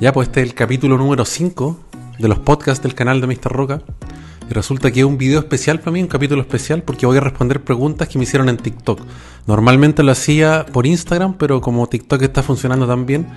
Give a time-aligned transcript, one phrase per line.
[0.00, 1.78] Ya, pues este es el capítulo número 5
[2.18, 3.52] de los podcasts del canal de Mr.
[3.52, 3.82] Roca.
[4.48, 7.20] Y resulta que es un video especial para mí, un capítulo especial, porque voy a
[7.20, 8.98] responder preguntas que me hicieron en TikTok.
[9.46, 13.28] Normalmente lo hacía por Instagram, pero como TikTok está funcionando tan bien,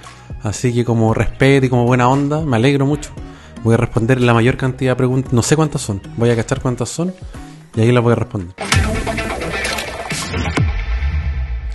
[0.41, 3.11] así que como respeto y como buena onda, me alegro mucho.
[3.65, 6.61] Voy a responder la mayor cantidad de preguntas, no sé cuántas son, voy a cachar
[6.61, 7.13] cuántas son
[7.75, 8.55] y ahí las voy a responder.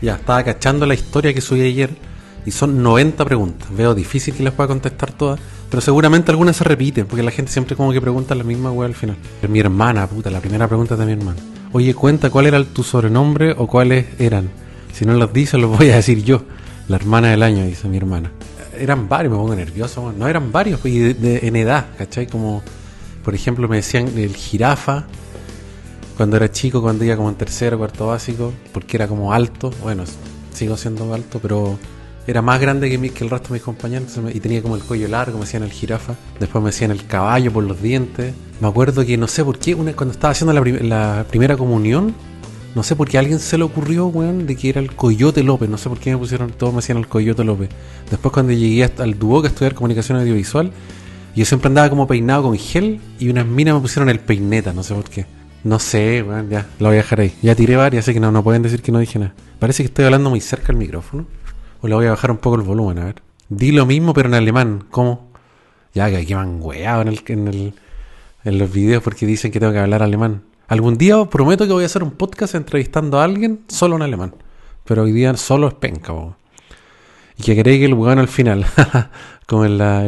[0.00, 2.07] Ya, estaba cachando la historia que subí ayer
[2.46, 3.68] y son 90 preguntas.
[3.74, 7.52] Veo difícil que les pueda contestar todas, pero seguramente algunas se repiten, porque la gente
[7.52, 9.16] siempre como que pregunta la misma wea al final.
[9.48, 11.40] Mi hermana, puta, la primera pregunta de mi hermana.
[11.72, 14.50] Oye, cuenta cuál era tu sobrenombre o cuáles eran.
[14.92, 16.42] Si no los dices, los voy a decir yo.
[16.88, 18.32] La hermana del año, dice mi hermana.
[18.78, 20.12] Eran varios, me pongo nervioso.
[20.16, 22.26] No eran varios, y en edad, ¿cachai?
[22.26, 22.62] Como,
[23.22, 25.04] por ejemplo, me decían el jirafa
[26.16, 29.70] cuando era chico, cuando iba como en tercero, cuarto básico, porque era como alto.
[29.82, 30.04] Bueno,
[30.52, 31.78] sigo siendo alto, pero
[32.28, 35.38] era más grande que, el resto de mis compañeros y tenía como el cuello largo,
[35.38, 36.14] me decían el jirafa.
[36.38, 38.34] Después me decían el caballo por los dientes.
[38.60, 42.14] Me acuerdo que no sé por qué, cuando estaba haciendo la, primera comunión,
[42.74, 45.42] no sé por qué a alguien se le ocurrió, weón, de que era el Coyote
[45.42, 45.70] López.
[45.70, 47.70] No sé por qué me pusieron, todos me decían el Coyote López.
[48.10, 50.70] Después cuando llegué al Duoc a estudiar comunicación audiovisual,
[51.34, 54.82] yo siempre andaba como peinado con gel y unas minas me pusieron el peineta, no
[54.82, 55.24] sé por qué.
[55.64, 57.32] No sé, weón, ya, lo voy a dejar ahí.
[57.40, 59.32] Ya tiré varias, así que no, no pueden decir que no dije nada.
[59.58, 61.24] Parece que estoy hablando muy cerca del micrófono.
[61.80, 63.22] O le voy a bajar un poco el volumen, a ver.
[63.48, 64.84] Di lo mismo, pero en alemán.
[64.90, 65.28] ¿Cómo?
[65.94, 67.74] Ya que aquí me han en, el, en, el,
[68.44, 70.42] en los videos porque dicen que tengo que hablar alemán.
[70.68, 74.02] Algún día os prometo que voy a hacer un podcast entrevistando a alguien solo en
[74.02, 74.34] alemán.
[74.84, 76.12] Pero hoy día solo es penca,
[77.36, 78.66] Y que queréis que el weón al final,
[79.46, 80.06] como en la.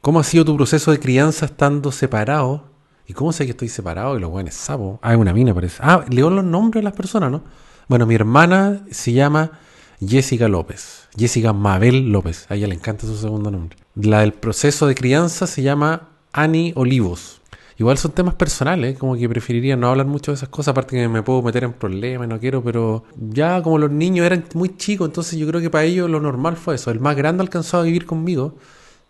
[0.00, 2.64] ¿Cómo ha sido tu proceso de crianza estando separado?
[3.06, 4.98] ¿Y cómo sé que estoy separado y los weones sapos?
[5.02, 5.78] Ah, es una mina parece.
[5.80, 7.42] Ah, leo los nombres de las personas, ¿no?
[7.88, 9.52] Bueno, mi hermana se llama
[10.00, 11.08] Jessica López.
[11.16, 12.46] Jessica Mabel López.
[12.48, 13.76] A ella le encanta su segundo nombre.
[13.94, 17.40] La del proceso de crianza se llama Annie Olivos.
[17.78, 21.08] Igual son temas personales, como que preferiría no hablar mucho de esas cosas, aparte que
[21.08, 25.08] me puedo meter en problemas, no quiero, pero ya como los niños eran muy chicos,
[25.08, 26.90] entonces yo creo que para ellos lo normal fue eso.
[26.90, 28.54] El más grande alcanzó a vivir conmigo,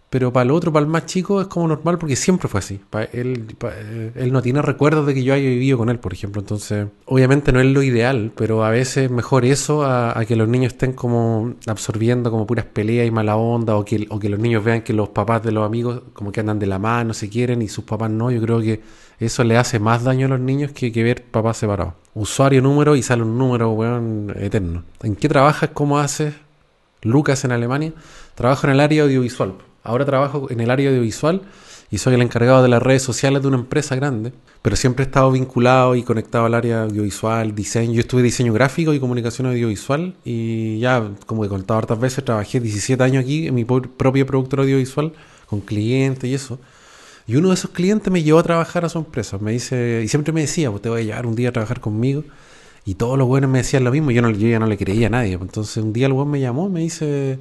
[0.09, 2.81] pero para el otro, para el más chico, es como normal porque siempre fue así.
[3.13, 6.41] Eh, él no tiene recuerdos de que yo haya vivido con él, por ejemplo.
[6.41, 10.75] Entonces, obviamente no es lo ideal, pero a veces mejor eso a, que los niños
[10.75, 14.63] estén como absorbiendo como puras peleas y mala onda, o que, o que los niños
[14.63, 17.61] vean que los papás de los amigos como que andan de la mano, se quieren
[17.61, 18.31] y sus papás no.
[18.31, 18.81] Yo creo que
[19.19, 21.95] eso le hace más daño a los niños que, que ver papás separados.
[22.15, 24.85] Usuario, número y sale un número, weón, eterno.
[25.03, 25.71] ¿En qué trabajas?
[25.75, 26.35] ¿Cómo haces?
[27.03, 27.93] Lucas en Alemania.
[28.35, 29.55] Trabajo en el área audiovisual.
[29.87, 31.43] Ahora trabajo en el área audiovisual
[31.91, 35.07] y soy el encargado de las redes sociales de una empresa grande, pero siempre he
[35.07, 37.93] estado vinculado y conectado al área audiovisual, diseño.
[37.95, 42.59] Yo estuve diseño gráfico y comunicación audiovisual y ya, como he contado hartas veces, trabajé
[42.59, 45.13] 17 años aquí en mi propio productor audiovisual
[45.47, 46.59] con clientes y eso.
[47.29, 49.39] Y uno de esos clientes me llevó a trabajar a su empresa.
[49.39, 51.81] Me dice, y siempre me decía, pues te voy a llevar un día a trabajar
[51.81, 52.25] conmigo.
[52.85, 54.13] Y todos los buenos me decían lo mismo.
[54.13, 55.35] Yo, yo ya no le creía a nadie.
[55.35, 57.41] Entonces un día el buen me llamó, me dice,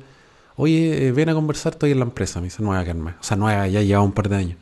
[0.57, 3.15] oye, eh, ven a conversar, estoy en la empresa, me dice, nueva Carmen.
[3.19, 4.57] O sea, nueva, ya llevaba un par de años.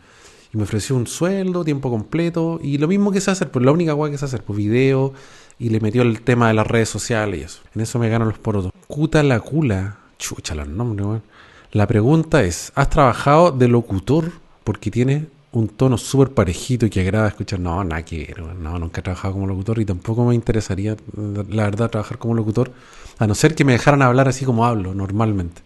[0.53, 3.71] Y me ofreció un sueldo, tiempo completo, y lo mismo que se hacer, pues la
[3.71, 5.13] única guay que se hacer, pues video,
[5.59, 7.61] y le metió el tema de las redes sociales y eso.
[7.75, 8.71] En eso me ganan los porotos.
[8.87, 11.23] Cuta la cula, chucha los nombres, weón.
[11.71, 14.31] La pregunta es, ¿has trabajado de locutor?
[14.63, 17.59] Porque tiene un tono súper parejito y que agrada escuchar.
[17.59, 21.89] No, nada que no, nunca he trabajado como locutor y tampoco me interesaría, la verdad,
[21.89, 22.71] trabajar como locutor,
[23.17, 25.61] a no ser que me dejaran hablar así como hablo normalmente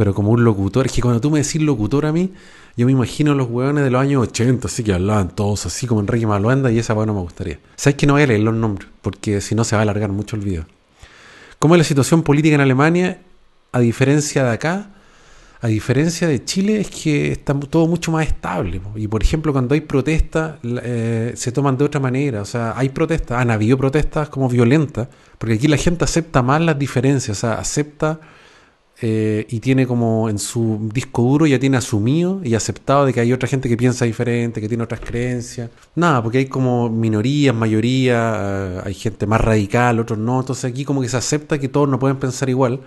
[0.00, 0.86] pero como un locutor.
[0.86, 2.32] Es que cuando tú me decís locutor a mí,
[2.74, 6.00] yo me imagino los hueones de los años 80, así que hablaban todos así como
[6.00, 7.58] Enrique Maluenda y esa hueá no me gustaría.
[7.76, 8.88] ¿Sabes que no voy a leer los nombres?
[9.02, 10.64] Porque si no se va a alargar mucho el video.
[11.58, 13.20] ¿Cómo es la situación política en Alemania?
[13.72, 14.88] A diferencia de acá,
[15.60, 18.80] a diferencia de Chile, es que está todo mucho más estable.
[18.96, 22.40] Y por ejemplo, cuando hay protestas, eh, se toman de otra manera.
[22.40, 26.62] O sea, hay protestas, han habido protestas como violentas, porque aquí la gente acepta más
[26.62, 28.18] las diferencias, o sea, acepta
[29.02, 33.20] eh, y tiene como en su disco duro ya tiene asumido y aceptado de que
[33.20, 35.70] hay otra gente que piensa diferente, que tiene otras creencias.
[35.94, 40.40] Nada, porque hay como minorías, mayoría, eh, hay gente más radical, otros no.
[40.40, 42.80] Entonces aquí como que se acepta que todos no pueden pensar igual.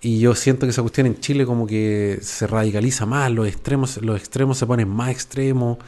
[0.00, 4.02] Y yo siento que esa cuestión en Chile como que se radicaliza más, los extremos,
[4.02, 5.78] los extremos se ponen más extremos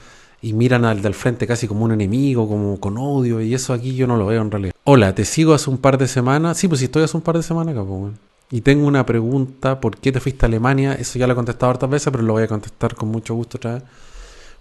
[0.41, 3.95] y miran al del frente casi como un enemigo, como con odio, y eso aquí
[3.95, 4.75] yo no lo veo en realidad.
[4.85, 6.57] Hola, te sigo hace un par de semanas.
[6.57, 8.13] Sí, pues si estoy hace un par de semanas acá, pues,
[8.51, 10.95] y tengo una pregunta, ¿por qué te fuiste a Alemania?
[10.95, 13.59] Eso ya lo he contestado hartas veces, pero lo voy a contestar con mucho gusto
[13.59, 13.83] otra vez.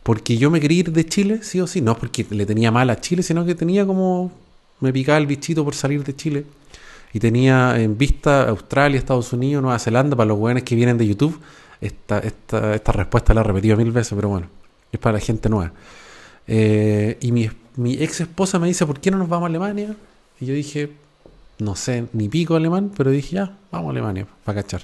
[0.02, 1.82] Porque yo me quería ir de Chile, sí o sí.
[1.82, 4.32] No porque le tenía mal a Chile, sino que tenía como...
[4.80, 6.46] Me picaba el bichito por salir de Chile.
[7.14, 11.08] Y tenía en vista Australia, Estados Unidos, Nueva Zelanda, para los jóvenes que vienen de
[11.08, 11.40] YouTube.
[11.80, 14.48] esta, esta, esta respuesta la he repetido mil veces, pero bueno,
[14.92, 15.72] es para la gente nueva.
[16.48, 19.96] Eh, y mi, mi ex esposa me dice, ¿por qué no nos vamos a Alemania?
[20.40, 20.92] Y yo dije,
[21.60, 24.81] no sé, ni pico alemán, pero dije, ya, vamos a Alemania, para cachar.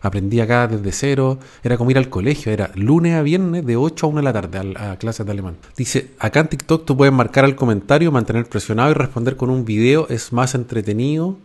[0.00, 4.04] Aprendí acá desde cero, era como ir al colegio, era lunes a viernes de 8
[4.04, 5.56] a 1 de la tarde a, clases de alemán.
[5.76, 9.64] Dice, acá en TikTok tú puedes marcar el comentario, mantener presionado y responder con un
[9.64, 11.38] video, es más entretenido,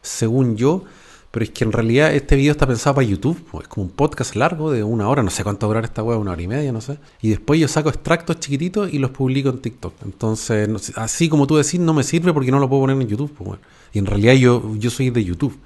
[0.00, 0.84] según yo,
[1.30, 3.92] pero es que en realidad este video está pensado para YouTube, pues, es como un
[3.92, 6.72] podcast largo de una hora, no sé cuánto durar esta web, una hora y media,
[6.72, 6.98] no sé.
[7.20, 9.92] Y después yo saco extractos chiquititos y los publico en TikTok.
[10.04, 13.32] Entonces, así como tú decís, no me sirve porque no lo puedo poner en YouTube.
[13.36, 13.60] Pues,
[13.92, 15.58] Y en realidad yo, yo soy de YouTube.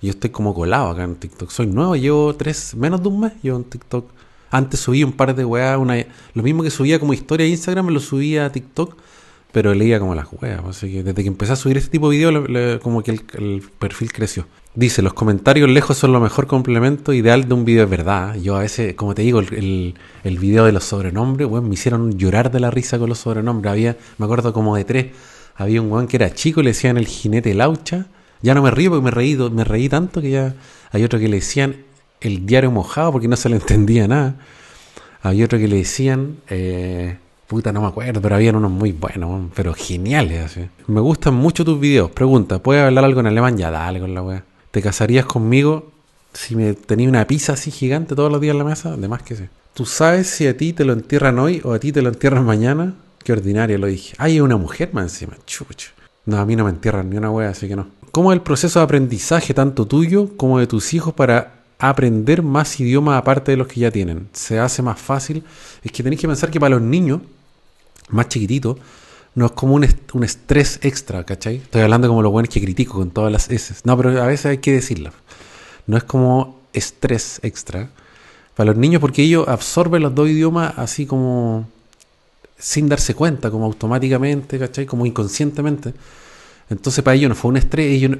[0.00, 1.50] Yo estoy como colado acá en TikTok.
[1.50, 4.08] Soy nuevo, llevo tres, menos de un mes llevo en TikTok.
[4.50, 5.96] Antes subí un par de weas, una,
[6.34, 8.96] lo mismo que subía como historia de Instagram, lo subía a TikTok,
[9.52, 10.62] pero leía como las weas.
[10.66, 13.62] Así que desde que empecé a subir este tipo de videos, como que el, el,
[13.78, 14.46] perfil creció.
[14.74, 18.36] Dice, los comentarios lejos son lo mejor complemento ideal de un video, es verdad.
[18.36, 21.74] Yo a veces, como te digo, el, el, el video de los sobrenombres, weón, me
[21.74, 23.72] hicieron llorar de la risa con los sobrenombres.
[23.72, 25.06] Había, me acuerdo como de tres,
[25.58, 28.06] había un weón que era chico, le decían el jinete laucha
[28.42, 30.54] ya no me río porque me reí, me reí tanto que ya
[30.90, 31.76] hay otro que le decían
[32.20, 34.36] el diario mojado porque no se le entendía nada.
[35.22, 37.16] Había otro que le decían, eh,
[37.48, 40.44] puta, no me acuerdo, pero habían unos muy buenos, pero geniales.
[40.44, 40.68] Así.
[40.86, 42.10] Me gustan mucho tus videos.
[42.12, 43.56] Pregunta, ¿puedes hablar algo en alemán?
[43.56, 44.44] Ya, dale con la wea.
[44.70, 45.90] ¿Te casarías conmigo
[46.32, 48.92] si me tenía una pizza así gigante todos los días en la mesa?
[48.92, 49.44] Además que sí.
[49.74, 52.44] ¿Tú sabes si a ti te lo entierran hoy o a ti te lo entierran
[52.44, 52.94] mañana?
[53.28, 54.14] Qué lo dije.
[54.16, 55.36] Ay, una mujer más encima.
[55.44, 55.90] Chucho.
[56.24, 57.88] No, a mí no me entierran ni una wea, así que no.
[58.10, 62.80] ¿Cómo es el proceso de aprendizaje tanto tuyo como de tus hijos para aprender más
[62.80, 64.30] idiomas aparte de los que ya tienen?
[64.32, 65.44] ¿Se hace más fácil?
[65.82, 67.20] Es que tenéis que pensar que para los niños
[68.08, 68.78] más chiquititos
[69.34, 71.56] no es como un, un estrés extra, ¿cachai?
[71.56, 73.74] Estoy hablando como los buenos que critico con todas las S.
[73.84, 75.10] No, pero a veces hay que decirlo.
[75.86, 77.90] No es como estrés extra
[78.56, 81.68] para los niños porque ellos absorben los dos idiomas así como
[82.58, 84.86] sin darse cuenta, como automáticamente, ¿cachai?
[84.86, 85.94] Como inconscientemente.
[86.70, 88.18] Entonces para ellos no fue un estrés, ellos,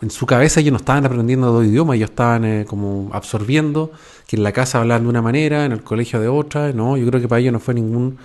[0.00, 3.92] en su cabeza ellos no estaban aprendiendo dos idiomas, ellos estaban eh, como absorbiendo
[4.26, 7.06] que en la casa hablaban de una manera, en el colegio de otra, no, yo
[7.06, 8.16] creo que para ellos no fue ningún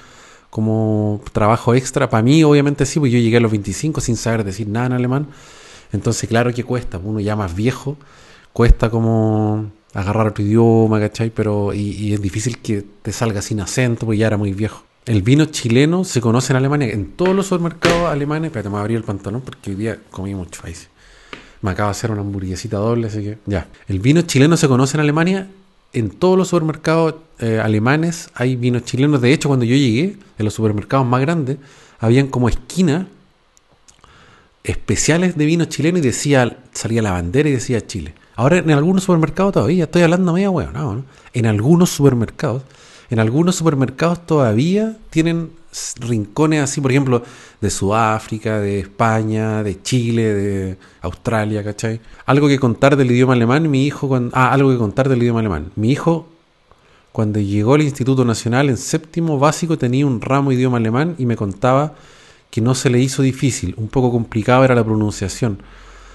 [0.50, 4.46] como trabajo extra, para mí obviamente sí, pues yo llegué a los 25 sin saber
[4.46, 5.28] decir nada en alemán,
[5.92, 7.98] entonces claro que cuesta, uno ya más viejo,
[8.54, 11.32] cuesta como agarrar otro idioma, ¿cachai?
[11.32, 14.85] Pero, y, y es difícil que te salga sin acento, porque ya era muy viejo.
[15.06, 18.48] El vino chileno se conoce en Alemania, en todos los supermercados alemanes.
[18.48, 20.74] Espérate, me voy a abrir el pantalón porque hoy día comí mucho ahí.
[21.62, 23.68] Me acaba de hacer una hamburguesita doble, así que ya.
[23.88, 25.48] El vino chileno se conoce en Alemania.
[25.94, 29.22] En todos los supermercados eh, alemanes hay vinos chilenos.
[29.22, 31.58] De hecho, cuando yo llegué, en los supermercados más grandes,
[32.00, 33.06] habían como esquinas
[34.64, 38.16] especiales de vino chileno y decía, salía la bandera y decía Chile.
[38.36, 41.06] Ahora en algunos supermercados todavía, estoy hablando media hueá, ¿no?
[41.34, 42.64] En algunos supermercados
[43.10, 45.52] en algunos supermercados todavía tienen
[46.00, 47.24] rincones así, por ejemplo,
[47.62, 52.00] de Sudáfrica, de España, de Chile, de Australia, ¿cachai?
[52.26, 55.42] Algo que contar del idioma alemán, mi hijo, cuando, ah, algo que contar del idioma
[55.42, 55.72] alemán.
[55.76, 56.28] Mi hijo,
[57.12, 61.26] cuando llegó al Instituto Nacional en séptimo básico, tenía un ramo de idioma alemán y
[61.26, 61.96] me contaba
[62.50, 65.60] que no se le hizo difícil, un poco complicado era la pronunciación.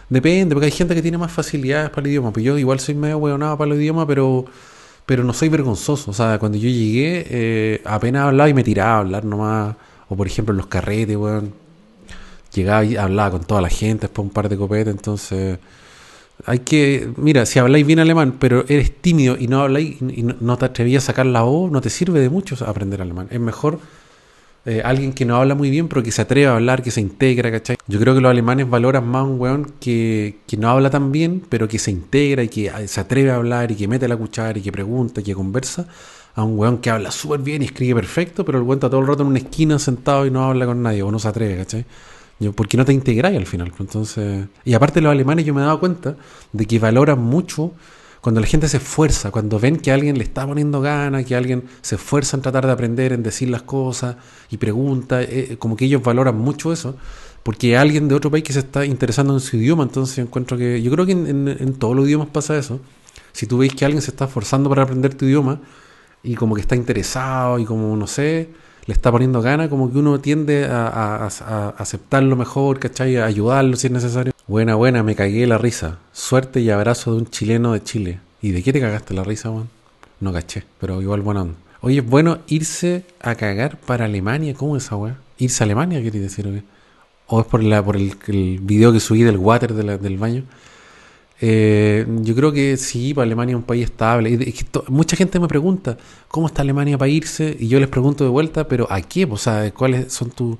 [0.09, 2.95] Depende, porque hay gente que tiene más facilidades para el idioma, pues yo igual soy
[2.95, 4.47] medio hueonado para el idioma, pero
[5.06, 6.11] pero no soy vergonzoso.
[6.11, 9.77] O sea, cuando yo llegué, eh, apenas hablaba y me tiraba a hablar nomás.
[10.08, 11.53] O por ejemplo en los carretes, weón.
[12.55, 15.58] Llegaba y hablaba con toda la gente, después un par de copetes, entonces...
[16.46, 20.56] Hay que, mira, si habláis bien alemán, pero eres tímido y no habláis y no
[20.56, 23.29] te atrevías a sacar la O, no te sirve de mucho aprender alemán.
[23.31, 23.79] Es mejor
[24.67, 27.00] eh, alguien que no habla muy bien, pero que se atreve a hablar, que se
[27.00, 27.76] integra, ¿cachai?
[27.86, 31.43] Yo creo que los alemanes valoran más un weón que, que no habla tan bien,
[31.48, 34.17] pero que se integra y que ah, se atreve a hablar y que mete la
[34.17, 35.86] cuchara y que pregunta y que conversa,
[36.34, 39.00] a un weón que habla súper bien y escribe perfecto, pero el weón está todo
[39.00, 41.56] el rato en una esquina sentado y no habla con nadie o no se atreve,
[41.56, 41.86] ¿cachai?
[42.55, 43.69] Porque no te integráis al final.
[43.69, 46.17] Pues, entonces, y aparte los alemanes yo me he dado cuenta
[46.52, 47.72] de que valoran mucho
[48.20, 51.65] cuando la gente se esfuerza, cuando ven que alguien le está poniendo ganas, que alguien
[51.81, 54.17] se esfuerza en tratar de aprender, en decir las cosas
[54.50, 56.96] y pregunta, eh, como que ellos valoran mucho eso,
[57.43, 60.82] porque alguien de otro país que se está interesando en su idioma, entonces encuentro que
[60.82, 62.81] yo creo que en, en todos los idiomas pasa eso.
[63.32, 65.60] Si tú veis que alguien se está esforzando para aprender tu idioma
[66.22, 68.50] y como que está interesado y como, no sé,
[68.86, 73.17] le está poniendo ganas, como que uno tiende a, a, a aceptarlo mejor, ¿cachai?
[73.17, 74.30] A ayudarlo si es necesario.
[74.47, 75.99] Buena, buena, me cagué la risa.
[76.13, 78.20] Suerte y abrazo de un chileno de Chile.
[78.43, 79.69] ¿Y de qué te cagaste la risa, Juan?
[80.19, 81.55] No caché, pero igual buena onda.
[81.82, 84.55] Oye, es bueno irse a cagar para Alemania.
[84.55, 85.17] ¿Cómo es esa weá?
[85.39, 86.47] ¿Irse a Alemania, quería decir?
[86.47, 90.19] ¿o, ¿O es por, la, por el, video que subí del water de la, del
[90.19, 90.44] baño?
[91.41, 94.53] Eh, yo creo que sí, para Alemania es un país estable.
[94.89, 95.97] Mucha gente me pregunta,
[96.29, 97.56] ¿cómo está Alemania para irse?
[97.59, 99.27] Y yo les pregunto de vuelta, ¿pero a qué?
[99.31, 100.56] O sea, ¿cuáles son tus...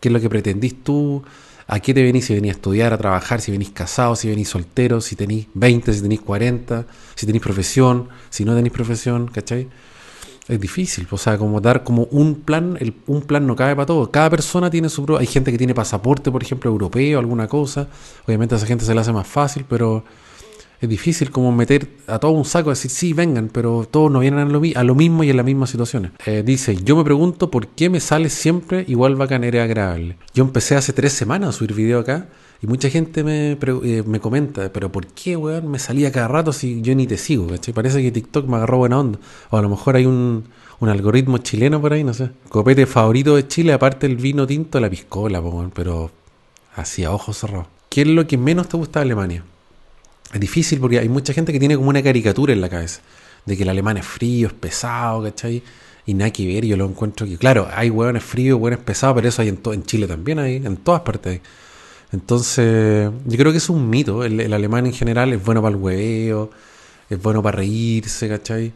[0.00, 1.22] ¿Qué es lo que pretendís tú?
[1.66, 2.26] ¿A qué te venís?
[2.26, 5.92] Si venís a estudiar, a trabajar, si venís casado, si venís soltero, si tenís 20,
[5.92, 9.68] si tenís 40, si tenís profesión, si no tenés profesión, ¿cachai?
[10.46, 13.86] Es difícil, o sea, como dar como un plan, el, un plan no cabe para
[13.86, 14.10] todo.
[14.10, 15.20] Cada persona tiene su propio.
[15.20, 17.88] Hay gente que tiene pasaporte, por ejemplo, europeo, alguna cosa.
[18.26, 20.04] Obviamente a esa gente se le hace más fácil, pero
[20.80, 24.20] es difícil como meter a todo un saco y decir, sí, vengan, pero todos no
[24.20, 26.12] vienen a lo, mismo y en las mismas situaciones.
[26.26, 30.16] Eh, dice, yo me pregunto por qué me sale siempre igual bacán, era agradable.
[30.34, 32.28] Yo empecé hace tres semanas a subir video acá
[32.60, 36.52] y mucha gente me, eh, me comenta, pero ¿por qué, weón, me salía cada rato
[36.52, 37.46] si yo ni te sigo?
[37.74, 39.18] Parece que TikTok me agarró buena onda.
[39.50, 40.44] O a lo mejor hay un,
[40.80, 42.30] un algoritmo chileno por ahí, no sé.
[42.48, 45.42] Copete favorito de Chile, aparte el vino tinto, la piscola,
[45.74, 46.10] pero
[46.76, 47.66] así a ojos cerrados.
[47.88, 49.44] ¿Qué es lo que menos te gusta de Alemania?
[50.32, 53.00] Es difícil porque hay mucha gente que tiene como una caricatura en la cabeza
[53.44, 55.62] de que el alemán es frío, es pesado, ¿cachai?
[56.06, 59.28] Y nada que ver, yo lo encuentro que, claro, hay hueones fríos, hueones pesados, pero
[59.28, 61.40] eso hay en, en Chile también, hay en todas partes.
[62.12, 64.24] Entonces, yo creo que es un mito.
[64.24, 66.50] El, alemán en general es bueno para el hueveo,
[67.10, 68.72] es bueno para reírse, ¿cachai?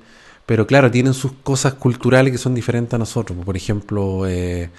[0.47, 3.39] Pero claro, tienen sus cosas culturales que son diferentes a nosotros.
[3.45, 4.71] Por ejemplo, eh,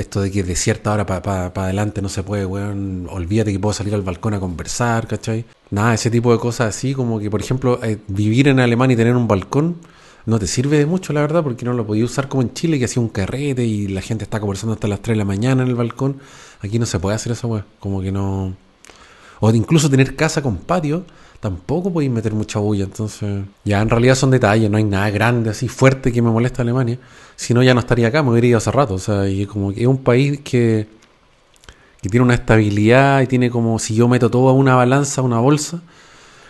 [0.00, 3.72] esto de que de cierta hora para adelante no se puede, weón, olvídate que puedo
[3.72, 5.44] salir al balcón a conversar, ¿cachai?
[5.70, 8.96] Nada, ese tipo de cosas así, como que, por ejemplo, eh, vivir en Alemania y
[8.96, 9.76] tener un balcón
[10.26, 12.78] no te sirve de mucho, la verdad, porque no lo podía usar como en Chile,
[12.78, 15.62] que hacía un carrete y la gente está conversando hasta las 3 de la mañana
[15.62, 16.18] en el balcón.
[16.60, 18.54] Aquí no se puede hacer eso, weón, como que no...
[19.40, 21.04] O incluso tener casa con patio,
[21.40, 22.84] tampoco podéis meter mucha bulla.
[22.84, 26.62] Entonces, ya en realidad son detalles, no hay nada grande así fuerte que me molesta
[26.62, 26.98] Alemania.
[27.36, 28.94] Si no, ya no estaría acá, me hubiera ido hace rato.
[28.94, 30.86] O sea, y como que es un país que,
[32.02, 35.40] que tiene una estabilidad y tiene como, si yo meto todo a una balanza, una
[35.40, 35.80] bolsa,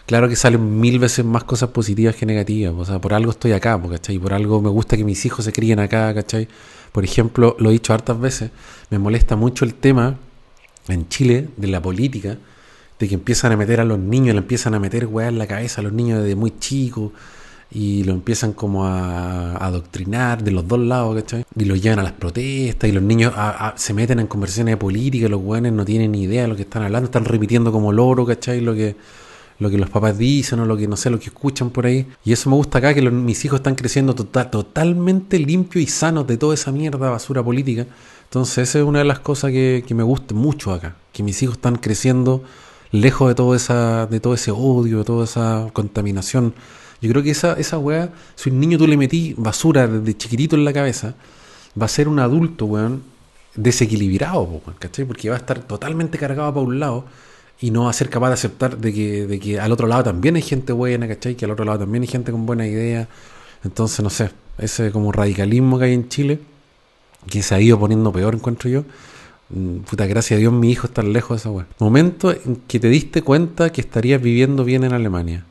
[0.07, 2.75] claro que salen mil veces más cosas positivas que negativas.
[2.77, 4.19] O sea, por algo estoy acá, ¿cachai?
[4.19, 6.49] Por algo me gusta que mis hijos se críen acá, ¿cachai?
[6.91, 8.51] Por ejemplo, lo he dicho hartas veces,
[8.91, 10.19] me molesta mucho el tema
[10.89, 12.37] en Chile de la política
[13.00, 15.47] de que empiezan a meter a los niños, le empiezan a meter weá en la
[15.47, 17.12] cabeza a los niños desde muy chicos
[17.73, 21.45] y lo empiezan como a, adoctrinar de los dos lados, ¿cachai?
[21.57, 23.33] Y lo llevan a las protestas y los niños
[23.76, 26.62] se meten en conversaciones de política, los weones no tienen ni idea de lo que
[26.62, 28.61] están hablando, están repitiendo como loro, ¿cachai?
[28.61, 28.97] Lo que,
[29.61, 32.07] lo que los papás dicen o lo que no sé, lo que escuchan por ahí.
[32.23, 36.26] Y eso me gusta acá, que mis hijos están creciendo total, totalmente limpios y sanos
[36.26, 37.87] de toda esa mierda, basura política.
[38.25, 41.42] Entonces esa es una de las cosas que, que me gusta mucho acá, que mis
[41.42, 42.45] hijos están creciendo
[42.93, 46.55] lejos de todo, esa, de todo ese odio, de toda esa contaminación.
[47.01, 50.57] Yo creo que esa, esa weá, si un niño tú le metí basura desde chiquitito
[50.57, 51.15] en la cabeza,
[51.81, 53.03] va a ser un adulto, weón,
[53.55, 55.05] desequilibrado, ¿cachai?
[55.05, 57.05] Porque va a estar totalmente cargado para un lado
[57.61, 60.05] y no va a ser capaz de aceptar de que, de que al otro lado
[60.05, 61.35] también hay gente buena, ¿cachai?
[61.37, 63.09] Que al otro lado también hay gente con buena idea.
[63.65, 66.41] Entonces, no sé, ese como radicalismo que hay en Chile,
[67.29, 68.85] que se ha ido poniendo peor, encuentro yo,
[69.88, 71.66] puta, gracias a Dios mi hijo está lejos de esa weá.
[71.78, 75.45] Momento en que te diste cuenta que estarías viviendo bien en Alemania.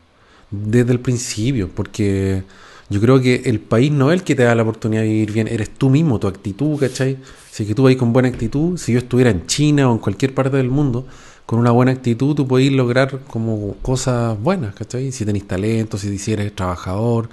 [0.52, 2.44] Desde el principio, porque
[2.90, 5.32] yo creo que el país no es el que te da la oportunidad de vivir
[5.32, 7.18] bien, eres tú mismo, tu actitud, ¿cachai?
[7.52, 10.34] Si que tú vas con buena actitud, si yo estuviera en China o en cualquier
[10.34, 11.06] parte del mundo,
[11.46, 15.12] con una buena actitud tú puedes lograr como cosas buenas, ¿cachai?
[15.12, 17.30] Si tenés talento, si eres trabajador,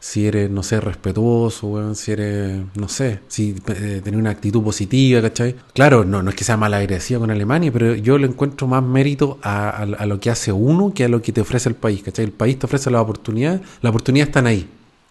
[0.00, 5.20] si eres, no sé, respetuoso, si eres, no sé, si eh, tenés una actitud positiva,
[5.20, 5.54] ¿cachai?
[5.74, 8.82] Claro, no, no es que sea mala agresiva con Alemania, pero yo le encuentro más
[8.82, 12.24] mérito a, lo que hace uno que a lo que te ofrece el país, ¿cachai?
[12.24, 14.66] El país te ofrece la oportunidad, la oportunidad están ahí,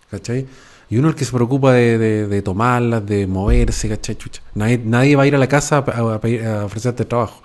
[0.09, 0.47] ¿cachai?
[0.89, 4.15] Y uno es el que se preocupa de, de, tomarlas, de moverse, ¿cachai?
[4.17, 4.41] Chucha.
[4.55, 7.41] Nadie, nadie va a ir a la casa a, ofrecerte trabajo.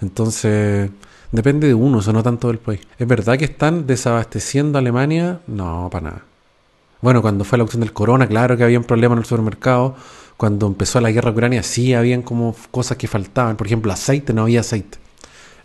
[0.00, 0.90] Entonces,
[1.30, 2.80] depende de uno, eso no tanto del país.
[2.98, 5.40] ¿Es verdad que están desabasteciendo Alemania?
[5.46, 6.35] No, para nada.
[7.06, 9.94] Bueno, cuando fue la opción del corona, claro que había un problema en el supermercado.
[10.36, 13.56] Cuando empezó la guerra ucrania, sí habían como cosas que faltaban.
[13.56, 14.98] Por ejemplo, aceite, no había aceite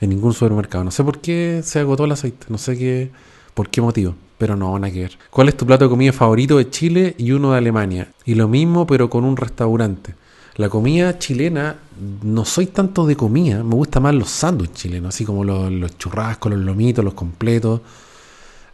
[0.02, 0.84] en ningún supermercado.
[0.84, 3.10] No sé por qué se agotó el aceite, no sé qué,
[3.56, 5.18] por qué motivo, pero no, van a ver.
[5.32, 8.10] ¿Cuál es tu plato de comida favorito de Chile y uno de Alemania?
[8.24, 10.14] Y lo mismo, pero con un restaurante.
[10.58, 11.78] La comida chilena,
[12.22, 15.98] no soy tanto de comida, me gustan más los sándwiches chilenos, así como los, los
[15.98, 17.82] churrascos, los lomitos, los completos.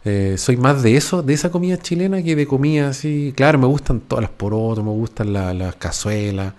[0.04, 3.32] Eh, soy más de eso, de esa comida chilena que de comida así.
[3.36, 6.54] Claro, me gustan todas las porotos, me gustan las cazuelas,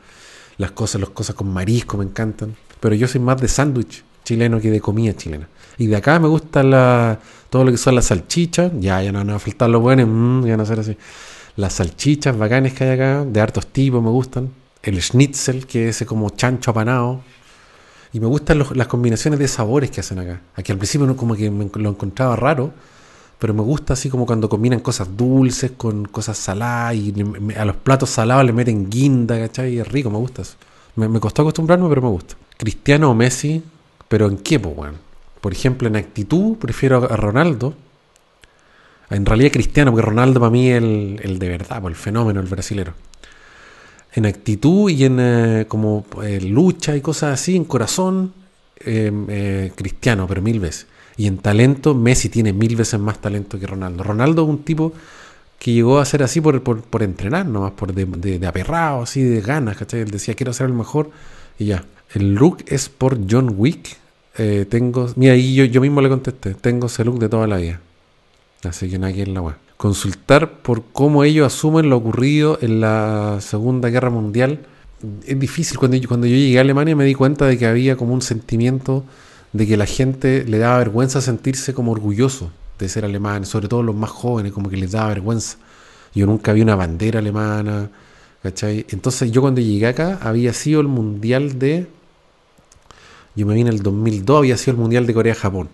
[0.58, 2.55] las cosas, las cosas con marisco, me encantan.
[2.79, 5.48] Pero yo soy más de sándwich chileno que de comida chilena.
[5.77, 7.19] Y de acá me gusta la,
[7.50, 8.72] todo lo que son las salchichas.
[8.79, 10.98] Ya, ya no, van a faltar los buenos, mm, ya no ser así.
[11.55, 14.51] Las salchichas bacanes que hay acá, de hartos tipos, me gustan.
[14.84, 17.22] El schnitzel, que es ese como chancho apanado.
[18.12, 20.41] Y me gustan las combinaciones de sabores que hacen acá.
[20.55, 22.72] Aquí al principio no, como que me, lo encontraba raro,
[23.39, 27.13] pero me gusta así como cuando combinan cosas dulces con cosas saladas y
[27.58, 29.75] a los platos salados le meten guinda, ¿cachai?
[29.75, 30.55] Y es rico, me gusta eso.
[30.96, 32.36] Me, costó acostumbrarme, pero me gusta.
[32.58, 33.63] Cristiano o Messi,
[34.10, 34.98] pero ¿en qué, pues, bueno?
[35.39, 37.74] Por ejemplo, en actitud prefiero a Ronaldo.
[39.10, 42.93] En realidad Cristiano, porque Ronaldo para mí es el, de verdad, el fenómeno, el brasilero.
[44.12, 48.34] En actitud y en eh, como eh, lucha y cosas así, en corazón,
[48.81, 50.88] eh, Cristiano, pero mil veces.
[51.19, 54.05] Y en talento, Messi tiene mil veces más talento que Ronaldo.
[54.05, 54.93] Ronaldo es un tipo
[55.59, 59.41] que llegó a ser así por, por, entrenar, nomás, por de, de, aperrado, así de
[59.41, 59.99] ganas, ¿cachai?
[59.99, 61.11] Él decía, quiero ser el mejor
[61.59, 61.83] y ya.
[62.13, 63.97] El look es por John Wick.
[64.38, 67.57] Eh, tengo, mira, ahí yo, yo mismo le contesté, tengo ese look de toda la
[67.57, 67.81] vida.
[68.63, 69.55] Así que nadie en la web.
[69.75, 74.59] Consultar por cómo ellos asumen lo ocurrido en la Segunda Guerra Mundial.
[75.25, 75.79] Es difícil.
[75.79, 78.21] Cuando yo, cuando yo llegué a Alemania me di cuenta de que había como un
[78.21, 79.03] sentimiento
[79.53, 83.83] de que la gente le daba vergüenza sentirse como orgulloso de ser alemán, sobre todo
[83.83, 85.57] los más jóvenes, como que les daba vergüenza.
[86.13, 87.89] Yo nunca vi una bandera alemana,
[88.41, 88.85] ¿cachai?
[88.89, 91.87] Entonces yo cuando llegué acá había sido el mundial de...
[93.35, 95.69] Yo me vine en el 2002, había sido el mundial de Corea-Japón.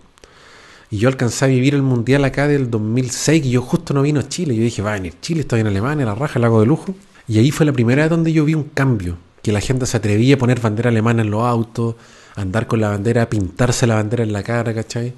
[0.90, 4.20] Y yo alcancé a vivir el mundial acá del 2006, y yo justo no vino
[4.20, 4.54] a Chile.
[4.54, 6.94] Yo dije, va a venir Chile, estoy en Alemania, la raja, el hago de lujo.
[7.26, 9.96] Y ahí fue la primera vez donde yo vi un cambio, que la gente se
[9.96, 11.96] atrevía a poner bandera alemana en los autos,
[12.36, 15.14] andar con la bandera, pintarse la bandera en la cara, ¿cachai?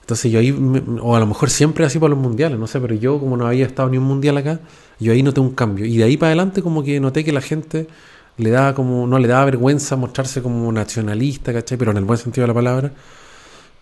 [0.00, 0.54] Entonces yo ahí,
[1.00, 3.46] o a lo mejor siempre así para los mundiales, no sé, pero yo como no
[3.46, 4.60] había estado ni un mundial acá,
[5.00, 5.84] yo ahí noté un cambio.
[5.86, 7.88] Y de ahí para adelante como que noté que la gente
[8.36, 11.76] le daba como, no le daba vergüenza mostrarse como nacionalista, ¿cachai?
[11.78, 12.92] Pero en el buen sentido de la palabra.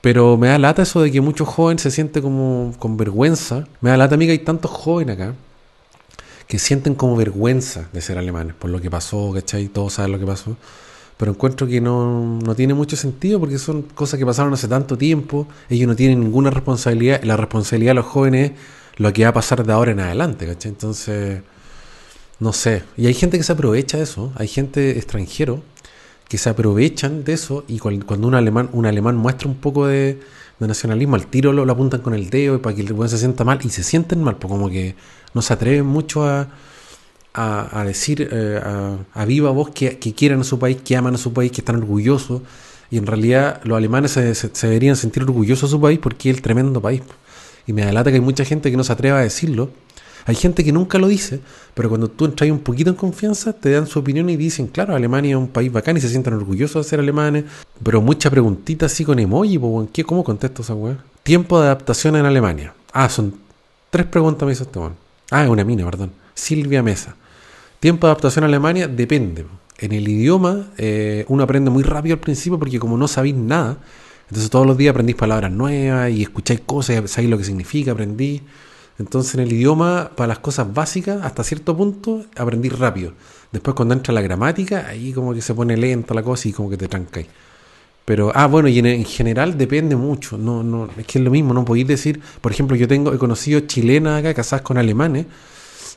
[0.00, 3.66] Pero me da lata eso de que muchos jóvenes se sienten como con vergüenza.
[3.80, 5.34] Me da lata a mí que hay tantos jóvenes acá
[6.46, 9.68] que sienten como vergüenza de ser alemanes por lo que pasó, ¿cachai?
[9.68, 10.56] Todos saben lo que pasó
[11.22, 15.46] pero encuentro que no, tiene mucho sentido porque son cosas que pasaron hace tanto tiempo,
[15.70, 18.50] ellos no tienen ninguna responsabilidad, la responsabilidad de los jóvenes
[18.94, 20.72] es lo que va a pasar de ahora en adelante, ¿cachai?
[20.72, 21.42] Entonces,
[22.40, 25.62] no sé, y hay gente que se aprovecha de eso, hay gente extranjero
[26.28, 30.18] que se aprovechan de eso y cuando un alemán, un alemán muestra un poco de,
[30.58, 33.60] nacionalismo, al tiro lo, apuntan con el dedo para que el buen se sienta mal
[33.62, 34.96] y se sienten mal, pues como que
[35.34, 36.48] no se atreven mucho a
[37.34, 38.60] a, decir eh,
[39.14, 41.76] a, viva voz que, quieren a su país, que aman a su país, que están
[41.76, 42.42] orgullosos.
[42.90, 46.42] Y en realidad los alemanes se, deberían sentir orgullosos de su país porque es el
[46.42, 47.02] tremendo país.
[47.66, 49.70] Y me delata que hay mucha gente que no se atreva a decirlo.
[50.24, 51.40] Hay gente que nunca lo dice,
[51.74, 54.94] pero cuando tú entras un poquito en confianza, te dan su opinión y dicen, claro,
[54.94, 57.44] Alemania es un país bacán y se sienten orgullosos de ser alemanes.
[57.82, 59.58] Pero mucha preguntita así con emoji,
[59.92, 60.04] ¿qué?
[60.04, 60.98] ¿cómo contesto esa weá?
[61.24, 62.72] Tiempo de adaptación en Alemania.
[62.92, 63.34] Ah, son
[63.90, 64.78] tres preguntas me hizo este.
[65.30, 66.12] Ah, una mina, perdón.
[66.34, 67.16] Silvia Mesa.
[67.82, 69.44] Tiempo de adaptación a Alemania depende.
[69.80, 73.78] En el idioma eh, uno aprende muy rápido al principio porque como no sabéis nada,
[74.28, 78.40] entonces todos los días aprendís palabras nuevas y escucháis cosas, sabéis lo que significa, aprendí.
[79.00, 83.14] Entonces en el idioma, para las cosas básicas, hasta cierto punto, aprendí rápido.
[83.50, 86.70] Después cuando entra la gramática, ahí como que se pone lenta la cosa y como
[86.70, 87.26] que te trancáis.
[88.04, 90.38] Pero, ah, bueno, y en, general depende mucho.
[90.38, 93.18] No, no, es que es lo mismo, no podéis decir, por ejemplo, yo tengo, he
[93.18, 95.26] conocido chilenas acá casadas con alemanes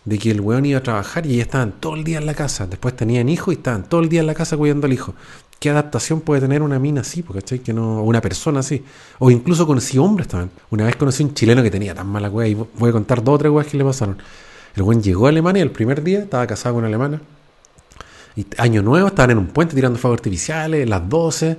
[0.06, 2.36] de que el weón iba a trabajar y ellas estaban todo el día en la
[2.36, 2.68] casa.
[2.68, 5.16] Después tenían hijos y estaban todo el día en la casa cuidando al hijo.
[5.60, 7.24] ¿Qué adaptación puede tener una mina así?
[7.24, 8.84] Porque, Que no, una persona así.
[9.20, 10.52] O incluso conocí hombres también.
[10.70, 13.36] Una vez conocí un chileno que tenía tan mala weá y voy a contar dos
[13.36, 14.18] o tres weas que le pasaron.
[14.76, 17.22] El weón llegó a Alemania el primer día estaba casado con una alemana.
[18.58, 21.58] Año nuevo, estaban en un puente tirando fuegos artificiales, las 12.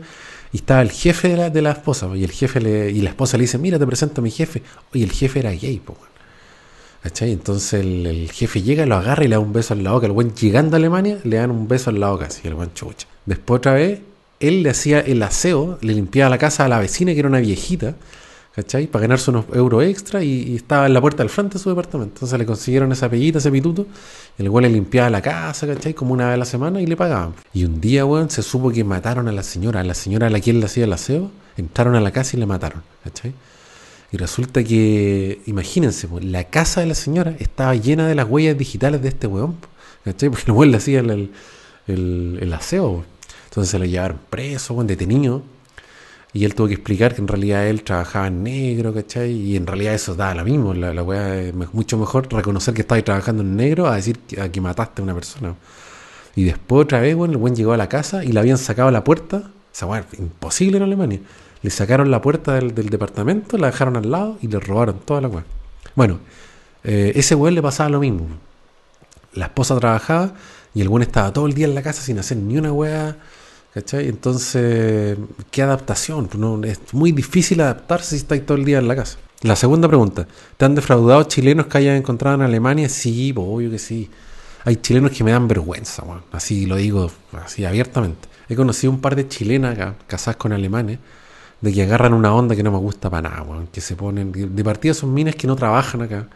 [0.53, 2.09] Y estaba el jefe de la, de la esposa.
[2.15, 4.63] Y el jefe le, y la esposa le dice, mira, te presento a mi jefe.
[4.93, 5.81] Y el jefe era gay,
[7.11, 10.07] pues, entonces el, jefe llega, lo agarra y le da un beso en la boca.
[10.07, 12.73] El buen llegando a Alemania le dan un beso en la boca, así el buen
[12.75, 13.07] chucha.
[13.25, 14.01] Después otra vez,
[14.41, 17.41] él le hacía el aseo, le limpiaba la casa a la vecina, que era una
[17.41, 17.95] viejita,
[18.55, 18.87] ¿cachai?
[18.87, 22.15] Para ganarse unos euros extra y, estaba en la puerta del frente de su departamento.
[22.17, 23.87] Entonces le consiguieron esa pellita, ese pituto.
[24.39, 25.95] El güey le limpiaba la casa, ¿cachai?
[25.95, 27.35] Como una vez a la semana y le pagaban.
[27.53, 29.81] Y un día, weón, se supo que mataron a la señora.
[29.81, 32.41] A la señora a la quien le hacía el aseo, entraron a la casa y
[32.41, 33.33] le mataron, ¿cachai?
[34.13, 39.03] Y resulta que, imagínense, la casa de la señora estaba llena de las huellas digitales
[39.03, 39.57] de este weón.
[40.05, 40.31] ¿Cachai?
[40.31, 41.33] Porque el weón le hacía el,
[41.89, 43.05] el, aseo.
[43.49, 45.43] Entonces se lo llevaron preso, weón, detenido.
[46.33, 49.33] Y él tuvo que explicar que en realidad él trabajaba en negro, ¿cachai?
[49.33, 50.75] Y en realidad eso da lo mismo.
[50.75, 54.53] La, la es mucho mejor reconocer que estabas trabajando en negro a decir que, a
[54.53, 55.55] que mataste a una persona.
[56.37, 58.91] Y después otra vez, bueno, el buen llegó a la casa y le habían sacado
[58.91, 59.39] la puerta.
[59.39, 61.21] O sea, imposible en Alemania
[61.63, 65.29] le sacaron la puerta del, departamento, la dejaron al lado y le robaron toda la
[65.29, 65.45] weá.
[65.95, 66.21] Bueno,
[66.85, 68.27] eh, ese weón le pasaba lo mismo.
[69.35, 70.35] La esposa trabajaba
[70.75, 73.17] y el weón estaba todo el día en la casa sin hacer ni una weá.
[73.75, 74.09] ¿Cachai?
[74.09, 75.19] Entonces,
[75.51, 76.29] ¿qué adaptación?
[76.29, 79.19] Pues es muy difícil adaptarse si estáis todo el día en la casa.
[79.43, 82.89] La segunda pregunta, ¿te han defraudado chilenos que hayan encontrado en Alemania?
[82.89, 84.09] Sí, pues, obvio que sí.
[84.65, 88.29] Hay chilenos que me dan vergüenza, así lo digo así abiertamente.
[88.49, 90.99] He conocido un par de chilenas casadas con alemanes,
[91.61, 94.33] de que agarran una onda que no me gusta para nada, que se ponen...
[94.33, 96.29] De partida son minas que no trabajan acá,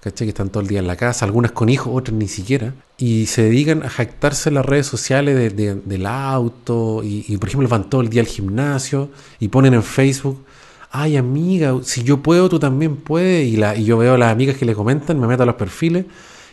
[0.00, 0.26] ¿cachai?
[0.26, 3.26] Que están todo el día en la casa, algunas con hijos, otras ni siquiera, y
[3.26, 8.00] se dedican a jactarse en las redes sociales del auto, y, por ejemplo van todo
[8.00, 9.10] el día al gimnasio,
[9.40, 10.44] y ponen en Facebook,
[10.90, 14.32] ay amiga, si yo puedo, tú también puedes, y, la, y yo veo a las
[14.32, 16.06] amigas que le comentan, me meto a los perfiles,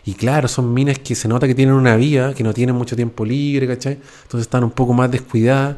[0.04, 2.96] y claro, son minas que se nota que tienen una vida, que no tienen mucho
[2.96, 3.94] tiempo libre, ¿cachai?
[4.24, 5.78] Entonces están un poco más descuidadas,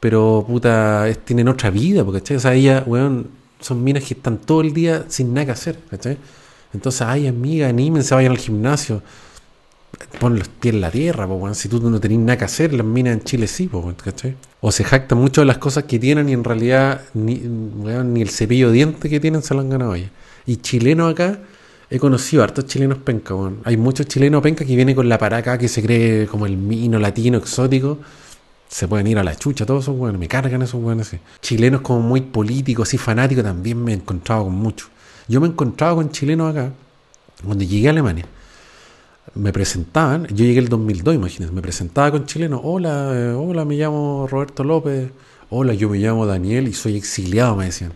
[0.00, 2.36] pero puta, tienen otra vida, ¿cachai?
[2.36, 3.28] O sea, ellas, weón,
[3.60, 6.18] son minas que están todo el día sin nada que hacer, ¿cachai?
[6.72, 9.02] Entonces, ay, amiga, anímense, vayan al gimnasio.
[10.20, 12.86] Pon los pies en la tierra, po, si tú no tenés nada que hacer, las
[12.86, 14.36] minas en Chile sí, po, ¿cachai?
[14.60, 18.28] O se jactan mucho de las cosas que tienen y en realidad ni, ni el
[18.28, 20.10] cepillo de dientes que tienen se lo han ganado ellas.
[20.46, 21.40] Y chilenos acá,
[21.90, 23.34] he conocido hartos chilenos penca,
[23.64, 26.98] Hay muchos chilenos penca que vienen con la paraca que se cree como el mino
[26.98, 27.98] latino exótico.
[28.68, 31.16] Se pueden ir a la chucha todos esos weones, me cargan esos weones.
[31.40, 34.88] Chilenos como muy políticos y fanáticos también me he encontrado con muchos.
[35.26, 36.72] Yo me he encontrado con chilenos acá,
[37.44, 38.26] cuando llegué a Alemania.
[39.34, 42.60] Me presentaban, yo llegué el 2002, imagínense, me presentaba con chilenos.
[42.62, 45.10] Hola, eh, hola, me llamo Roberto López.
[45.50, 47.92] Hola, yo me llamo Daniel y soy exiliado, me decían.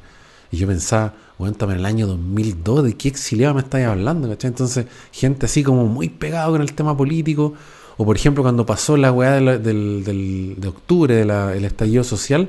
[0.50, 4.28] Y yo pensaba, bueno, en el año 2002, ¿de qué exiliado me estáis hablando?
[4.28, 4.48] ¿cachai?
[4.48, 7.54] Entonces, gente así como muy pegado con el tema político.
[8.02, 12.48] O por ejemplo, cuando pasó la weá del, de octubre, del estallido social,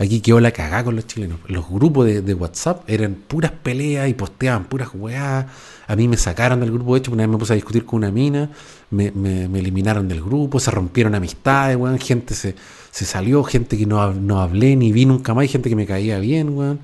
[0.00, 1.40] Aquí quedó la cagada con los chilenos.
[1.46, 5.44] Los grupos de, WhatsApp eran puras peleas y posteaban puras weas.
[5.86, 7.98] A mí me sacaron del grupo, de hecho, una vez me puse a discutir con
[7.98, 8.48] una mina,
[8.88, 9.08] me,
[9.44, 11.98] eliminaron del grupo, se rompieron amistades, weón.
[11.98, 12.54] Gente se,
[12.90, 15.84] se salió, gente que no, no hablé ni vi nunca más, y gente que me
[15.84, 16.80] caía bien, weón.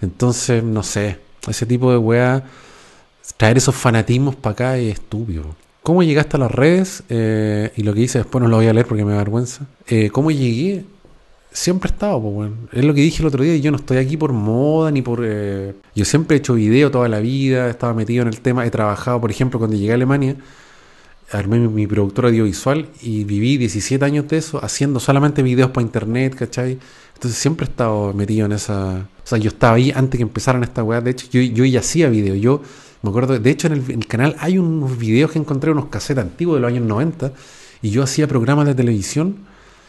[0.00, 2.44] Entonces, no sé, ese tipo de weas,
[3.36, 5.56] traer esos fanatismos para acá es estúpido.
[5.82, 7.02] ¿Cómo llegaste a las redes?
[7.08, 9.66] Eh, y lo que hice después no lo voy a leer porque me da vergüenza.
[9.88, 10.84] Eh, ¿Cómo llegué?
[11.52, 12.56] siempre he estado, pues, bueno.
[12.72, 15.20] Es lo que dije el otro día, yo no estoy aquí por moda ni por...
[15.24, 18.70] Eh, yo siempre he hecho video toda la vida, estaba metido en el tema, he
[18.70, 20.36] trabajado, por ejemplo, cuando llegué a Alemania,
[21.30, 26.34] armé mi, productora audiovisual y viví 17 años de eso, haciendo solamente videos para internet,
[26.34, 26.78] ¿cachai?
[27.14, 29.08] Entonces siempre he estado metido en esa...
[29.24, 31.80] O sea, yo estaba ahí antes que empezaran esta weá, de hecho, yo, yo ya
[31.80, 32.62] hacía videos, yo
[33.02, 36.56] me acuerdo, de hecho en el, canal hay unos videos que encontré, unos cassettes antiguos
[36.56, 37.32] de los años 90,
[37.82, 39.38] y yo hacía programas de televisión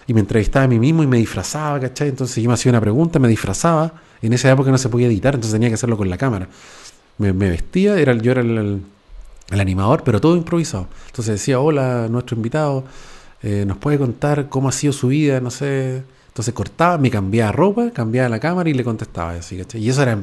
[0.07, 2.09] y me entrevistaba a mí mismo y me disfrazaba, ¿cachai?
[2.09, 3.93] Entonces yo me hacía una pregunta, me disfrazaba.
[4.21, 6.47] En esa época no se podía editar, entonces tenía que hacerlo con la cámara.
[7.19, 8.81] Me, vestía, era, yo era el,
[9.51, 10.87] animador, pero todo improvisado.
[11.07, 12.83] Entonces decía, hola, nuestro invitado,
[13.43, 15.39] eh, ¿nos puede contar cómo ha sido su vida?
[15.39, 16.03] No sé.
[16.29, 19.83] Entonces cortaba, me cambiaba ropa, cambiaba la cámara y le contestaba así, ¿cachai?
[19.83, 20.17] Y eso era,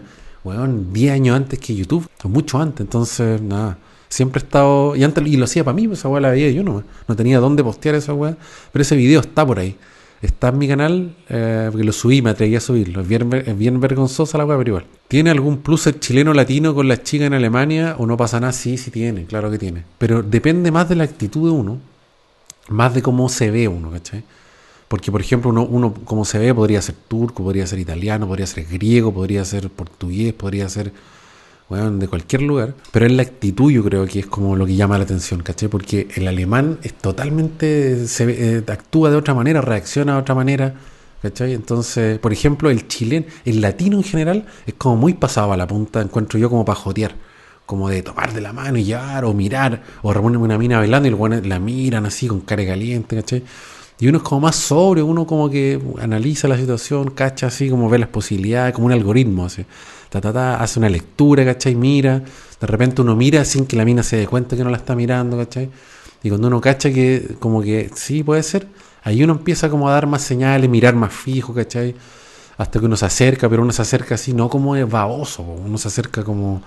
[0.45, 2.81] bueno, 10 años antes que YouTube, mucho antes.
[2.81, 3.79] Entonces, nada
[4.11, 4.95] siempre he estado.
[4.95, 7.17] Y antes y lo hacía para mí, pues esa weá la veía yo no, no
[7.17, 8.37] tenía dónde postear esa weá.
[8.73, 9.77] Pero ese video está por ahí.
[10.21, 13.01] Está en mi canal, eh, porque lo subí, me atreví a subirlo.
[13.01, 14.87] Es bien, es vergonzosa la weá, pero igual.
[15.09, 18.53] ¿Tiene algún plus el chileno latino con las chicas en Alemania o no pasa nada?
[18.53, 19.85] Sí, sí tiene, claro que tiene.
[19.97, 21.79] Pero depende más de la actitud de uno,
[22.69, 24.23] más de cómo se ve uno, ¿cachai?
[24.91, 28.47] Porque, por ejemplo, uno, uno como se ve podría ser turco, podría ser italiano, podría
[28.47, 30.93] ser griego, podría ser portugués, podría ser
[31.71, 34.99] de cualquier lugar, pero es la actitud yo creo que es como lo que llama
[34.99, 35.69] la atención, ¿cachai?
[35.69, 40.75] Porque el alemán es totalmente, se eh, actúa de otra manera, reacciona de otra manera,
[41.23, 41.55] ¿cachai?
[41.55, 45.69] Entonces, por ejemplo, el chileno, el latino en general, es como muy pasado a la
[45.69, 47.15] punta, encuentro yo como para jotear,
[47.67, 51.07] como de tomar de la mano y llevar, o mirar, o reponerme una mina bailando
[51.07, 53.45] y luego la miran así con cara caliente, ¿cachai?
[54.01, 57.89] Y uno es como más sobrio, uno como que analiza la situación, cacha así, como
[57.89, 59.65] ve las posibilidades, como un algoritmo, así
[60.13, 61.75] hace una lectura, ¿cachai?
[61.75, 62.23] Mira,
[62.61, 64.95] de repente uno mira sin que la mina se dé cuenta que no la está
[64.95, 65.71] mirando, ¿cachai?
[66.23, 68.67] Y cuando uno cacha que como que sí puede ser,
[69.03, 71.95] ahí uno empieza como a dar más señales, mirar más fijo, ¿cachai?
[72.59, 75.79] Hasta que uno se acerca, pero uno se acerca así, no como es baboso, uno
[75.79, 76.63] se acerca como...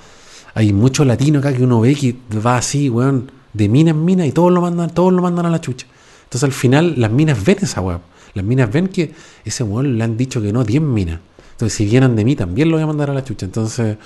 [0.55, 4.25] Hay muchos latinos acá que uno ve que va así, weón, de mina en mina
[4.25, 5.87] y todos lo mandan, todos lo mandan a la chucha.
[6.33, 8.01] Entonces al final las minas ven esa weón.
[8.33, 9.13] Las minas ven que
[9.45, 11.19] ese weón le han dicho que no, 10 minas.
[11.51, 13.45] Entonces, si vienen de mí, también lo voy a mandar a la chucha.
[13.45, 13.97] Entonces,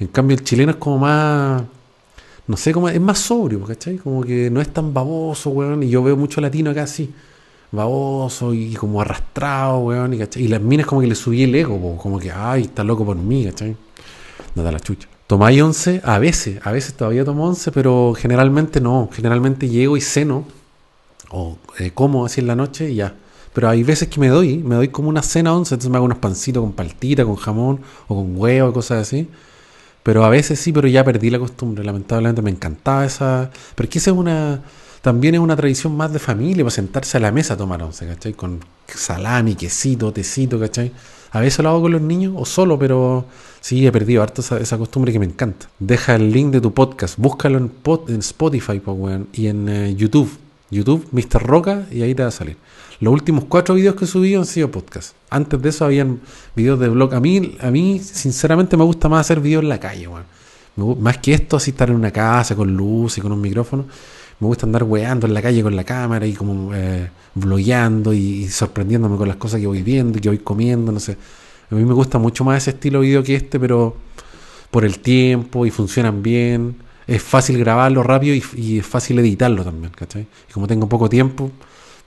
[0.00, 1.62] en cambio, el chileno es como más.
[2.46, 2.88] No sé cómo.
[2.88, 3.98] Es más sobrio, ¿cachai?
[3.98, 5.82] Como que no es tan baboso, weón.
[5.82, 7.12] Y yo veo mucho latino acá así.
[7.70, 10.14] Baboso y como arrastrado, weón.
[10.14, 10.44] Y, ¿cachai?
[10.44, 13.16] y las minas como que le subí el ego, como que, ay, está loco por
[13.16, 13.76] mí, ¿cachai?
[14.54, 15.08] No da la chucha.
[15.26, 16.00] ¿Tomáis once?
[16.04, 19.10] A veces, a veces todavía tomo once, pero generalmente no.
[19.12, 20.46] Generalmente llego y ceno,
[21.30, 23.14] o eh, como así en la noche y ya
[23.56, 26.04] pero hay veces que me doy, me doy como una cena once, entonces me hago
[26.04, 29.30] unos pancitos con paltita, con jamón o con huevo, cosas así.
[30.02, 33.50] Pero a veces sí, pero ya perdí la costumbre, lamentablemente me encantaba esa...
[33.74, 34.60] Pero que esa es una...
[35.00, 38.06] También es una tradición más de familia, para sentarse a la mesa a tomar once,
[38.06, 38.34] ¿cachai?
[38.34, 40.92] Con salami, quesito, tecito, ¿cachai?
[41.30, 43.24] A veces lo hago con los niños o solo, pero
[43.62, 45.70] sí he perdido harto esa, costumbre que me encanta.
[45.78, 47.72] Deja el link de tu podcast, búscalo en,
[48.08, 48.82] en Spotify
[49.32, 50.28] y en eh, YouTube.
[50.70, 51.42] YouTube, Mr.
[51.42, 52.56] Roca, y ahí te va a salir.
[53.00, 55.14] Los últimos cuatro videos que he subido han sido podcast.
[55.30, 56.20] Antes de eso habían
[56.54, 57.14] videos de blog.
[57.14, 60.08] A mí, a mí sinceramente, me gusta más hacer videos en la calle,
[60.76, 63.86] Más que esto, así estar en una casa con luz y con un micrófono.
[64.40, 68.48] Me gusta andar weando en la calle con la cámara y como eh, blogueando y,
[68.48, 71.16] sorprendiéndome con las cosas que voy viendo y que voy comiendo, no sé.
[71.70, 73.96] A mí me gusta mucho más ese estilo de video que este, pero
[74.70, 76.85] por el tiempo y funcionan bien.
[77.06, 80.26] Es fácil grabarlo rápido y, es fácil editarlo también, ¿cachai?
[80.48, 81.50] Y como tengo poco tiempo,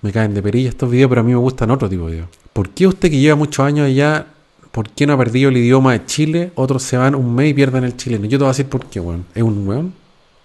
[0.01, 2.29] me caen de perilla estos videos, pero a mí me gustan otro tipo de videos.
[2.51, 4.27] ¿Por qué usted que lleva muchos años allá,
[4.71, 6.51] por qué no ha perdido el idioma de Chile?
[6.55, 8.25] Otros se van un mes y pierden el chileno.
[8.25, 9.25] Yo te voy a decir por qué, weón.
[9.33, 9.93] ¿Es un weón?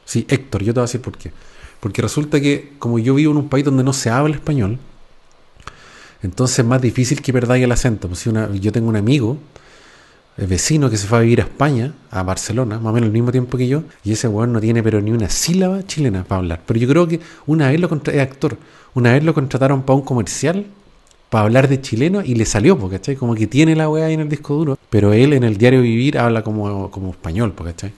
[0.04, 1.32] Sí, Héctor, yo te voy a decir por qué.
[1.80, 4.78] Porque resulta que como yo vivo en un país donde no se habla español,
[6.22, 8.08] entonces es más difícil que perdáis el acento.
[8.08, 9.38] Pues si una, yo tengo un amigo,
[10.36, 13.30] vecino que se fue a vivir a España, a Barcelona, más o menos el mismo
[13.30, 16.60] tiempo que yo, y ese weón no tiene pero ni una sílaba chilena para hablar.
[16.66, 18.56] Pero yo creo que una vez lo es actor,
[18.94, 20.66] una vez lo contrataron para un comercial
[21.30, 23.16] para hablar de chileno y le salió, ¿cachai?
[23.16, 25.82] Como que tiene la weá ahí en el disco duro, pero él en el diario
[25.82, 27.92] vivir habla como, como español, ¿cachai?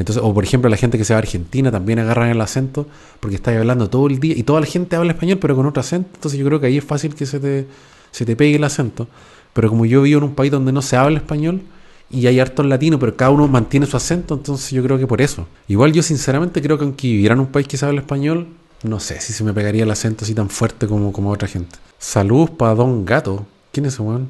[0.00, 2.86] Entonces, o por ejemplo, la gente que se va a Argentina también agarran el acento
[3.20, 5.80] porque está hablando todo el día y toda la gente habla español pero con otro
[5.80, 6.08] acento.
[6.14, 7.66] Entonces yo creo que ahí es fácil que se te,
[8.10, 9.08] se te pegue el acento.
[9.52, 11.62] Pero como yo vivo en un país donde no se habla español
[12.10, 15.20] y hay hartos latinos, pero cada uno mantiene su acento, entonces yo creo que por
[15.20, 15.46] eso.
[15.68, 18.48] Igual yo sinceramente creo que aunque viviera en un país que se habla español,
[18.82, 21.76] no sé si se me pegaría el acento así tan fuerte como, como otra gente.
[21.98, 23.46] Saludos para Don Gato.
[23.72, 24.28] ¿Quién es ese weón?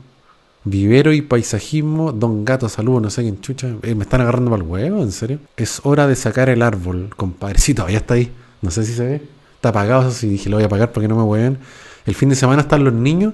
[0.65, 3.69] Vivero y paisajismo, Don Gato, saludos, no sé quién chucha.
[3.83, 5.39] Eh, me están agarrando para el huevo, ¿en serio?
[5.57, 8.31] Es hora de sacar el árbol, compadrecito, todavía está ahí.
[8.61, 9.23] No sé si se ve.
[9.55, 11.59] Está apagado, eso sí, dije, lo voy a apagar porque no me hueven.
[12.05, 13.33] El fin de semana están los niños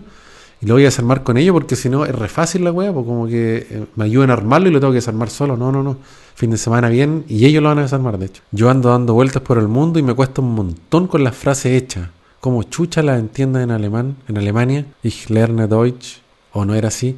[0.60, 2.92] y lo voy a desarmar con ellos porque si no es re fácil la hueá,
[2.92, 5.56] pues como que eh, me ayudan a armarlo y lo tengo que desarmar solo.
[5.56, 5.98] No, no, no.
[6.34, 8.42] Fin de semana bien y ellos lo van a desarmar, de hecho.
[8.52, 11.82] Yo ando dando vueltas por el mundo y me cuesta un montón con las frases
[11.82, 12.08] hechas.
[12.40, 14.86] Como chucha las entiendan en alemán, en Alemania.
[15.02, 16.20] Ich lerne Deutsch
[16.52, 17.16] o no era así.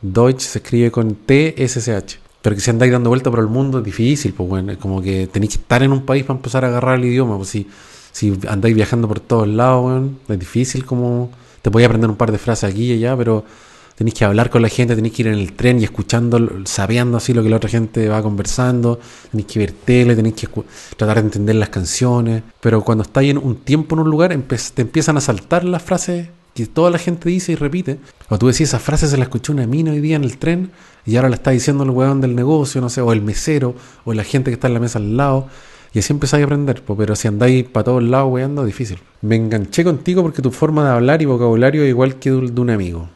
[0.00, 2.18] Deutsch se escribe con T-S-C-H.
[2.40, 5.26] Pero que si andáis dando vuelta por el mundo es difícil, pues bueno, como que
[5.26, 7.36] tenéis que estar en un país para empezar a agarrar el idioma.
[7.36, 7.68] Pues si,
[8.12, 11.30] si andáis viajando por todos lados, bueno, es difícil como...
[11.62, 13.44] Te podéis aprender un par de frases aquí y allá, pero
[13.94, 17.18] tenéis que hablar con la gente, tenéis que ir en el tren y escuchando, sabiendo
[17.18, 18.98] así lo que la otra gente va conversando,
[19.30, 20.48] tenéis que ver tele, tenéis que
[20.96, 24.34] tratar de entender las canciones, pero cuando estáis en un tiempo en un lugar,
[24.74, 27.98] te empiezan a saltar las frases que toda la gente dice y repite.
[28.28, 30.70] O tú decís, esa frase se la escuchó una mina hoy día en el tren
[31.06, 34.14] y ahora la está diciendo el weón del negocio, no sé, o el mesero, o
[34.14, 35.48] la gente que está en la mesa al lado.
[35.92, 38.98] Y así empezáis a aprender, pero si andáis para todos lados weando, difícil.
[39.22, 42.70] Me enganché contigo porque tu forma de hablar y vocabulario es igual que de un
[42.70, 43.08] amigo.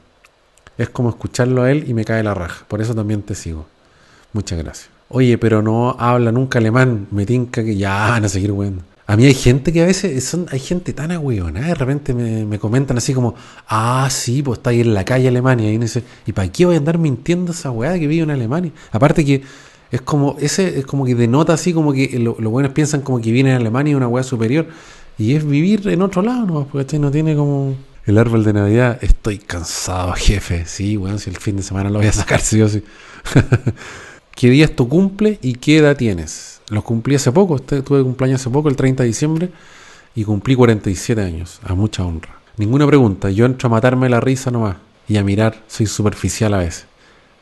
[0.77, 2.65] Es como escucharlo a él y me cae la raja.
[2.67, 3.67] Por eso también te sigo.
[4.33, 4.91] Muchas gracias.
[5.09, 7.07] Oye, pero no habla nunca alemán.
[7.13, 8.83] Me tinca que ya van a seguir weando.
[9.07, 12.59] A mí hay gente que a veces son, hay gente tan agüeona, de repente me,
[12.59, 13.35] comentan así como,
[13.69, 16.77] ah, sí, pues está ahí en la calle Alemania, y dice, ¿y para qué voy
[16.77, 18.73] a andar mintiendo esa weá que vive en Alemania?
[18.93, 19.43] Aparte que
[19.95, 23.31] es como, ese es como que denota así como que los buenos piensan como que
[23.31, 24.67] viene en Alemania una weá superior,
[25.17, 26.67] y es vivir en otro lado, ¿no?
[26.67, 31.37] Porque no tiene como el árbol de Navidad, estoy cansado, jefe, sí, weón, si el
[31.37, 32.83] fin de semana lo voy a sacar, sí o sí.
[34.35, 36.61] ¿Qué día es tu cumple y qué edad tienes?
[36.71, 39.51] Los cumplí hace poco, este, tuve cumpleaños hace poco, el 30 de diciembre,
[40.17, 42.35] y cumplí 47 años, a mucha honra.
[42.57, 44.75] Ninguna pregunta, yo entro a matarme la risa nomás
[45.07, 46.87] y a mirar, soy superficial a veces.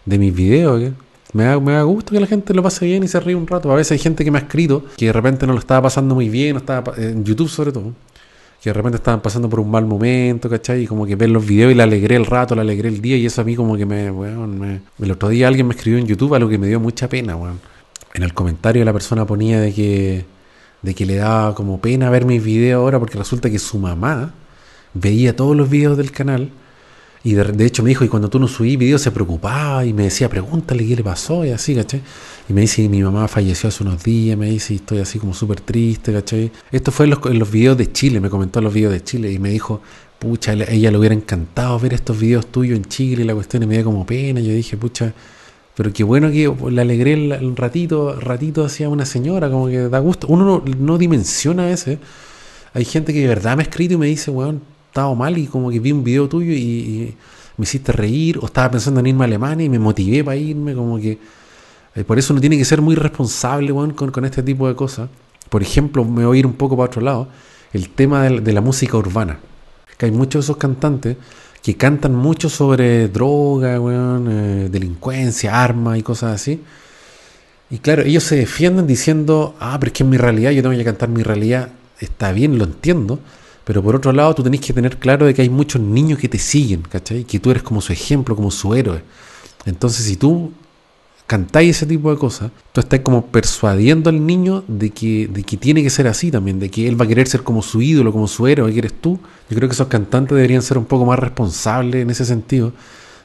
[0.04, 0.92] De mis videos,
[1.32, 3.46] Me da, me da gusto que la gente lo pase bien y se ríe un
[3.46, 3.72] rato.
[3.72, 6.14] A veces hay gente que me ha escrito que de repente no lo estaba pasando
[6.14, 7.92] muy bien, estaba, en YouTube sobre todo,
[8.62, 10.82] que de repente estaban pasando por un mal momento, ¿cachai?
[10.82, 13.16] Y como que ven los videos y le alegré el rato, le alegré el día
[13.16, 14.80] y eso a mí como que me, me...
[15.00, 17.72] El otro día alguien me escribió en YouTube algo que me dio mucha pena, weón
[18.14, 20.24] en el comentario la persona ponía de que,
[20.82, 24.34] de que le daba como pena ver mis videos ahora porque resulta que su mamá
[24.94, 26.50] veía todos los videos del canal
[27.24, 30.04] y de, hecho me dijo, y cuando tú no subí videos se preocupaba y me
[30.04, 32.02] decía, pregúntale qué le pasó y así, ¿cachai?
[32.48, 35.60] Y me dice, mi mamá falleció hace unos días, me dice, estoy así como súper
[35.60, 36.50] triste, ¿cachai?
[36.72, 39.30] Esto fue en los, en los videos de Chile, me comentó los videos de Chile
[39.30, 39.80] y me dijo,
[40.22, 43.66] pucha, a ella le hubiera encantado ver estos videos tuyos en Chile la cuestión y
[43.66, 44.40] me dio como pena.
[44.40, 45.12] Yo dije, pucha,
[45.74, 49.98] pero qué bueno que le alegré el, ratito, ratito hacia una señora, como que da
[49.98, 50.28] gusto.
[50.28, 51.98] Uno no, dimensiona ese.
[52.74, 55.46] Hay gente que de verdad me ha escrito y me dice, weón, estado mal y
[55.46, 57.14] como que vi un video tuyo y,
[57.56, 60.74] me hiciste reír, o estaba pensando en irme a Alemania y me motivé para irme,
[60.74, 61.18] como que...
[61.94, 65.10] Eh, por eso uno tiene que ser muy responsable con, con, este tipo de cosas.
[65.50, 67.28] Por ejemplo, me voy a ir un poco para otro lado,
[67.74, 69.38] el tema de, la música urbana.
[69.98, 71.18] Que hay muchos de esos cantantes
[71.62, 76.60] que cantan mucho sobre droga, eh, delincuencia, armas y cosas así.
[77.70, 80.74] Y claro, ellos se defienden diciendo, ah, pero es que en mi realidad yo tengo
[80.76, 81.68] que cantar mi realidad.
[82.00, 83.20] Está bien, lo entiendo.
[83.64, 86.28] Pero por otro lado, tú tenés que tener claro de que hay muchos niños que
[86.28, 87.24] te siguen, ¿cachai?
[87.24, 89.02] Que tú eres como su ejemplo, como su héroe.
[89.64, 90.52] Entonces, si tú
[91.26, 95.56] cantáis ese tipo de cosas, tú estás como persuadiendo al niño de que, de que
[95.56, 98.12] tiene que ser así también, de que él va a querer ser como su ídolo,
[98.12, 99.18] como su héroe, que eres tú.
[99.48, 102.72] Yo creo que esos cantantes deberían ser un poco más responsables en ese sentido,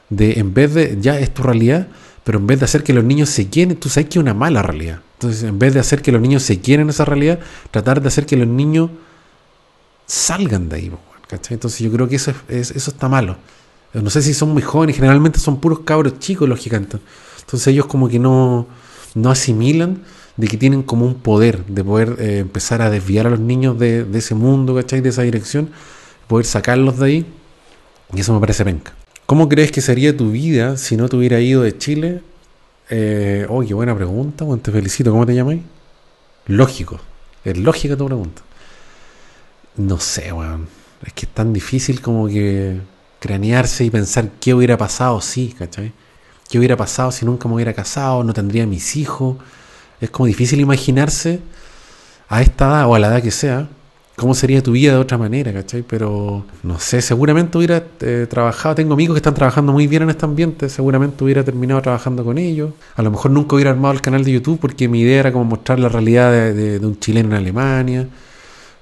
[0.08, 1.88] de en vez de, ya es tu realidad,
[2.24, 4.34] pero en vez de hacer que los niños se quieren, tú sabes que es una
[4.34, 5.00] mala realidad.
[5.14, 8.24] Entonces, en vez de hacer que los niños se quieren esa realidad, tratar de hacer
[8.24, 8.90] que los niños
[10.08, 10.92] salgan de ahí.
[11.28, 11.54] ¿cachai?
[11.54, 13.36] Entonces yo creo que eso, es, eso está malo.
[13.94, 17.00] No sé si son muy jóvenes, generalmente son puros cabros chicos los que cantan.
[17.40, 18.66] Entonces ellos como que no,
[19.14, 20.02] no asimilan
[20.36, 23.78] de que tienen como un poder de poder eh, empezar a desviar a los niños
[23.78, 25.00] de, ese mundo, ¿cachai?
[25.00, 25.70] De esa dirección,
[26.26, 27.26] poder sacarlos de ahí.
[28.14, 28.94] Y eso me parece penca.
[29.26, 32.22] ¿Cómo crees que sería tu vida si no te hubiera ido de Chile?
[32.90, 35.10] Eh, oh, qué buena pregunta, bueno, te felicito.
[35.10, 35.62] ¿Cómo te llamáis?
[36.46, 37.00] Lógico.
[37.44, 38.42] Es lógica tu pregunta.
[39.78, 40.68] No sé, weón.
[41.04, 42.80] Es que es tan difícil como que
[43.20, 45.92] cranearse y pensar qué hubiera pasado, sí, ¿cachai?
[46.50, 48.24] ¿Qué hubiera pasado si nunca me hubiera casado?
[48.24, 49.36] No tendría mis hijos.
[50.00, 51.40] Es como difícil imaginarse
[52.28, 53.68] a esta edad o a la edad que sea
[54.16, 55.82] cómo sería tu vida de otra manera, ¿cachai?
[55.82, 58.74] Pero no sé, seguramente hubiera eh, trabajado.
[58.74, 60.68] Tengo amigos que están trabajando muy bien en este ambiente.
[60.68, 62.72] Seguramente hubiera terminado trabajando con ellos.
[62.96, 65.44] A lo mejor nunca hubiera armado el canal de YouTube porque mi idea era como
[65.44, 68.08] mostrar la realidad de un chileno en Alemania.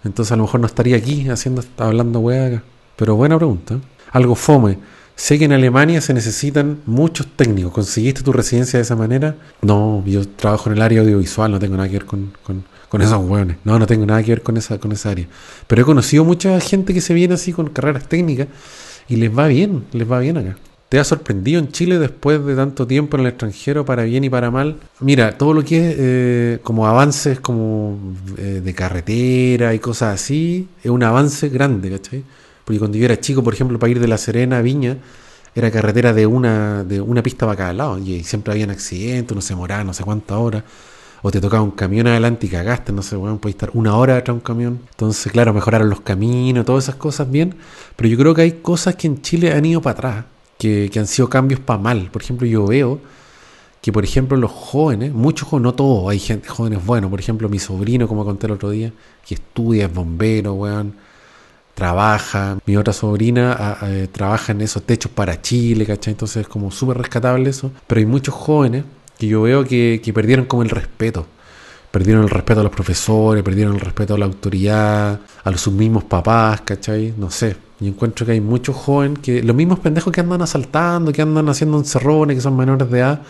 [0.04, 2.62] Entonces a lo mejor no estaría aquí haciendo, hablando acá.
[2.96, 3.78] Pero buena pregunta.
[4.12, 4.78] Algo fome.
[5.16, 7.72] Sé que en Alemania se necesitan muchos técnicos.
[7.72, 9.36] ¿Conseguiste tu residencia de esa manera?
[9.62, 13.24] No, yo trabajo en el área audiovisual, no tengo nada que ver con, con, esos
[13.24, 13.56] hueones.
[13.64, 15.26] No, no tengo nada que ver con esa, con esa área.
[15.66, 18.48] Pero he conocido mucha gente que se viene así con carreras técnicas
[19.08, 20.56] y les va bien, les va bien acá.
[20.88, 24.30] ¿Te ha sorprendido en Chile después de tanto tiempo en el extranjero, para bien y
[24.30, 24.76] para mal?
[25.00, 27.98] Mira, todo lo que es eh, como avances como
[28.38, 32.22] eh, de carretera y cosas así, es un avance grande, ¿cachai?
[32.64, 34.98] Porque cuando yo era chico, por ejemplo, para ir de La Serena a Viña,
[35.56, 39.42] era carretera de una, de una pista para cada lado, y siempre habían accidentes, no
[39.42, 40.62] se moraba no sé cuántas horas,
[41.20, 44.14] o te tocaba un camión adelante y cagaste, no sé, bueno, podías estar una hora
[44.14, 44.80] detrás de un camión.
[44.90, 47.56] Entonces, claro, mejoraron los caminos, todas esas cosas bien,
[47.96, 50.24] pero yo creo que hay cosas que en Chile han ido para atrás
[50.58, 52.10] que, han sido cambios para mal.
[52.10, 53.00] Por ejemplo, yo veo
[53.80, 57.48] que, por ejemplo, los jóvenes, muchos jóvenes, no todos, hay gente, jóvenes buenos, por ejemplo,
[57.48, 58.92] mi sobrino, como conté el otro día,
[59.26, 60.94] que estudia, es bombero, weón,
[61.74, 66.12] trabaja, mi otra sobrina eh, trabaja en esos techos para Chile, ¿cachai?
[66.12, 68.84] Entonces es como súper rescatable eso, pero hay muchos jóvenes
[69.18, 71.26] que yo veo que, que perdieron como el respeto.
[71.96, 76.04] Perdieron el respeto a los profesores, perdieron el respeto a la autoridad, a sus mismos
[76.04, 77.14] papás, ¿cachai?
[77.16, 81.10] No sé, y encuentro que hay muchos jóvenes que, los mismos pendejos que andan asaltando,
[81.10, 83.22] que andan haciendo encerrones, que son menores de edad,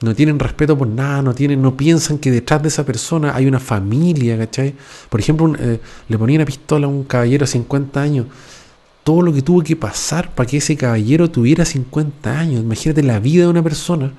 [0.00, 3.46] no tienen respeto por nada, no tienen, no piensan que detrás de esa persona hay
[3.46, 4.74] una familia, ¿cachai?
[5.08, 8.26] Por ejemplo, eh, le ponía una pistola a un caballero de 50 años.
[9.04, 12.60] Todo lo que tuvo que pasar para que ese caballero tuviera 50 años.
[12.60, 14.12] Imagínate la vida de una persona,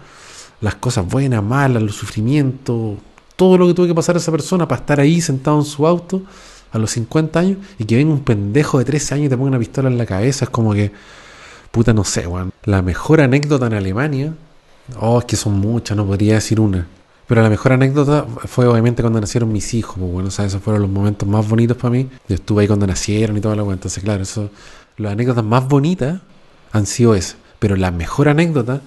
[0.62, 2.98] las cosas buenas, malas, los sufrimientos,
[3.40, 5.88] todo lo que tuvo que pasar a esa persona para estar ahí sentado en su
[5.88, 6.22] auto
[6.74, 9.48] a los 50 años y que venga un pendejo de 13 años y te ponga
[9.48, 10.92] una pistola en la cabeza, es como que,
[11.72, 12.52] puta, no sé, weón.
[12.66, 14.34] La mejor anécdota en Alemania,
[15.00, 16.86] oh, es que son muchas, no podría decir una.
[17.28, 20.62] Pero la mejor anécdota fue obviamente cuando nacieron mis hijos, pues bueno, o sea, esos
[20.62, 22.10] fueron los momentos más bonitos para mí.
[22.28, 24.50] Yo estuve ahí cuando nacieron y todo lo Entonces, claro, eso,
[24.98, 26.20] las anécdotas más bonitas
[26.74, 27.38] han sido esas.
[27.60, 28.82] Pero la mejor anécdota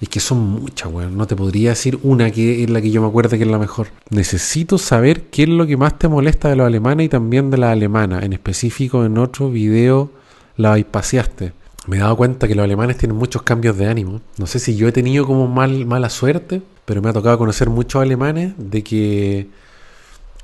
[0.00, 1.16] es que son muchas, weón.
[1.16, 3.58] No te podría decir una que es la que yo me acuerdo que es la
[3.58, 3.88] mejor.
[4.10, 7.58] Necesito saber qué es lo que más te molesta de los alemanes y también de
[7.58, 8.20] la alemana.
[8.20, 10.10] En específico, en otro video
[10.56, 11.52] la bypaseaste.
[11.86, 14.20] Me he dado cuenta que los alemanes tienen muchos cambios de ánimo.
[14.36, 17.70] No sé si yo he tenido como mal, mala suerte, pero me ha tocado conocer
[17.70, 19.48] muchos alemanes de que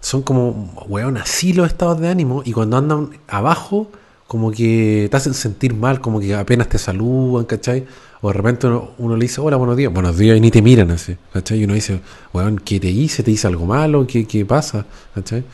[0.01, 3.89] son como, weón, así los estados de ánimo y cuando andan abajo,
[4.27, 7.87] como que te hacen sentir mal, como que apenas te saludan, ¿cachai?
[8.27, 10.91] O de repente uno, le dice, hola, buenos días, buenos días, y ni te miran
[10.91, 11.61] así, ¿cachai?
[11.61, 12.01] Y uno dice,
[12.33, 13.23] weón, ¿qué te hice?
[13.23, 14.07] ¿Te hice algo malo?
[14.07, 14.87] ¿Qué, qué pasa?
[15.15, 15.45] ¿cachai?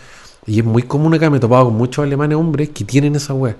[0.46, 3.34] Y es muy común acá, me he topado con muchos alemanes hombres que tienen esa
[3.34, 3.56] weá.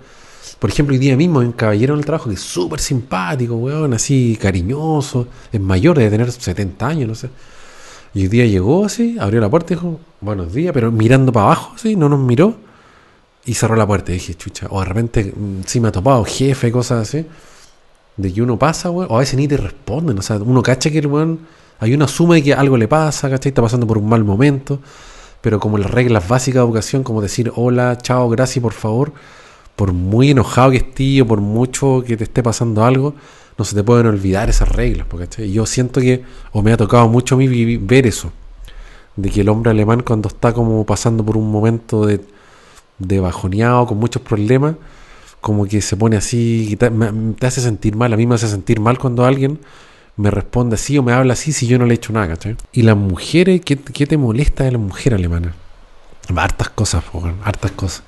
[0.61, 3.57] Por ejemplo, hoy día mismo hay un caballero en el trabajo que es súper simpático,
[3.57, 7.31] weón, así cariñoso, es mayor, debe tener 70 años, no sé.
[8.15, 11.47] Y hoy día llegó así, abrió la puerta y dijo, buenos días, pero mirando para
[11.47, 12.55] abajo, así, no nos miró.
[13.45, 16.71] y cerró la puerta dije, chucha, o de repente mm, sí me ha topado jefe,
[16.71, 17.27] cosas así,
[18.21, 20.91] de que uno pasa, weón, o a veces ni te responden, o sea, uno cacha
[20.91, 21.41] que el weón,
[21.79, 23.51] hay una suma de que algo le pasa, ¿cachai?
[23.51, 24.81] Está pasando por un mal momento,
[25.41, 29.13] pero como las reglas básicas de educación, como decir hola, chao, gracias, por favor,
[29.77, 33.15] por muy enojado que estés o por mucho que te esté pasando algo,
[33.57, 35.51] no se te pueden olvidar esas reglas, ¿cachai?
[35.53, 38.33] yo siento que, o me ha tocado mucho a mí ver eso,
[39.17, 42.21] de que el hombre alemán cuando está como pasando por un momento de
[43.01, 44.77] de bajoneado, con muchos problemas,
[45.41, 46.91] como que se pone así, te,
[47.47, 48.13] hace sentir mal.
[48.13, 49.59] A mí me hace sentir mal cuando alguien
[50.17, 52.57] me responde así o me habla así si yo no le he hecho nada, ¿cachai?
[52.73, 55.55] Y las mujeres, ¿qué, qué te molesta de la mujer alemana?
[56.35, 57.05] Hartas cosas,
[57.45, 58.03] hartas cosas.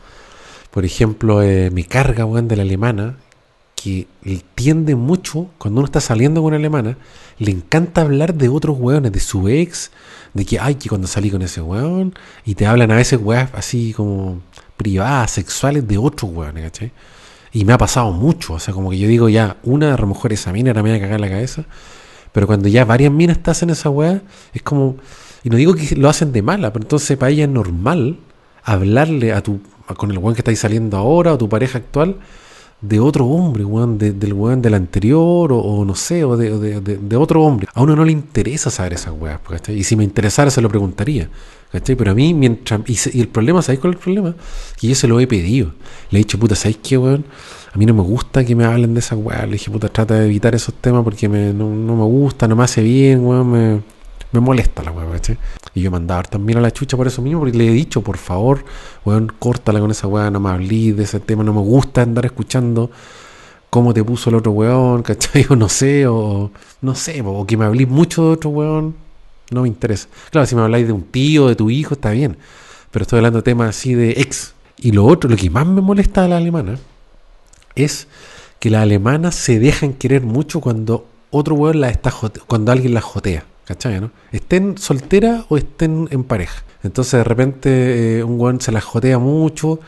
[0.70, 3.16] Por ejemplo, eh, me carga, de la alemana,
[3.74, 4.06] que
[4.54, 6.96] tiende mucho, cuando uno está saliendo con una alemana,
[7.38, 9.90] le encanta hablar de otros weones, de su ex,
[10.34, 12.14] de que, ay, que cuando salí con ese weón,
[12.44, 14.40] y te hablan a veces weón así como
[14.76, 16.92] privadas, sexuales de otros weones, ¿cachai?
[17.52, 20.06] Y me ha pasado mucho, o sea, como que yo digo ya, una a lo
[20.06, 21.64] mejor esa mina era me voy a la cabeza,
[22.32, 24.22] pero cuando ya varias minas te hacen esa weá,
[24.54, 24.96] es como,
[25.44, 28.18] y no digo que lo hacen de mala, pero entonces para ella es normal
[28.64, 29.60] hablarle a tu,
[29.96, 32.16] con el weón que estáis saliendo ahora o tu pareja actual,
[32.80, 37.42] de otro hombre, weón, del weón del anterior, o, no sé, o, de, de, otro
[37.42, 37.68] hombre.
[37.74, 39.78] A uno no le interesa saber esas weas, ¿cachai?
[39.78, 41.28] Y si me interesara se lo preguntaría,
[41.72, 41.96] ¿cachai?
[41.96, 42.80] Pero a mí, mientras.
[42.86, 44.36] Y, el problema, ¿sabéis cuál es el problema?
[44.78, 45.72] Que yo se lo he pedido.
[46.10, 47.24] Le he dicho, puta, ¿sabéis qué, weón?
[47.72, 49.44] A mí no me gusta que me hablen de esas weas.
[49.46, 52.56] Le dije, puta, trata de evitar esos temas porque me, no, no me gusta, no
[52.56, 53.80] me hace bien, weón, me
[54.32, 55.38] me molesta la weá, ¿cachai?
[55.74, 58.16] Y yo mandaba también a la chucha por eso mismo, porque le he dicho, por
[58.16, 58.64] favor,
[59.04, 62.24] weón, córtala con esa weá, no me hablé de ese tema, no me gusta andar
[62.24, 62.90] escuchando
[63.70, 65.46] cómo te puso el otro weón, ¿cachai?
[65.50, 66.50] O no sé, o
[66.80, 68.96] no sé, o que me hablé mucho de otro weón,
[69.52, 70.08] no me interesa.
[70.30, 72.36] Claro, si me habláis de un tío, de tu hijo, está bien,
[72.90, 74.54] pero estoy hablando de temas así de ex.
[74.78, 76.78] Y lo otro, lo que más me molesta a la alemana,
[77.74, 78.08] es
[78.58, 82.12] que las alemanas se dejan querer mucho cuando otro weón la está
[82.46, 83.44] cuando alguien la jotea.
[83.64, 84.00] ¿Cachai?
[84.00, 84.10] ¿no?
[84.32, 86.64] Estén soltera o estén en pareja.
[86.82, 89.78] Entonces de repente eh, un weón se la jotea mucho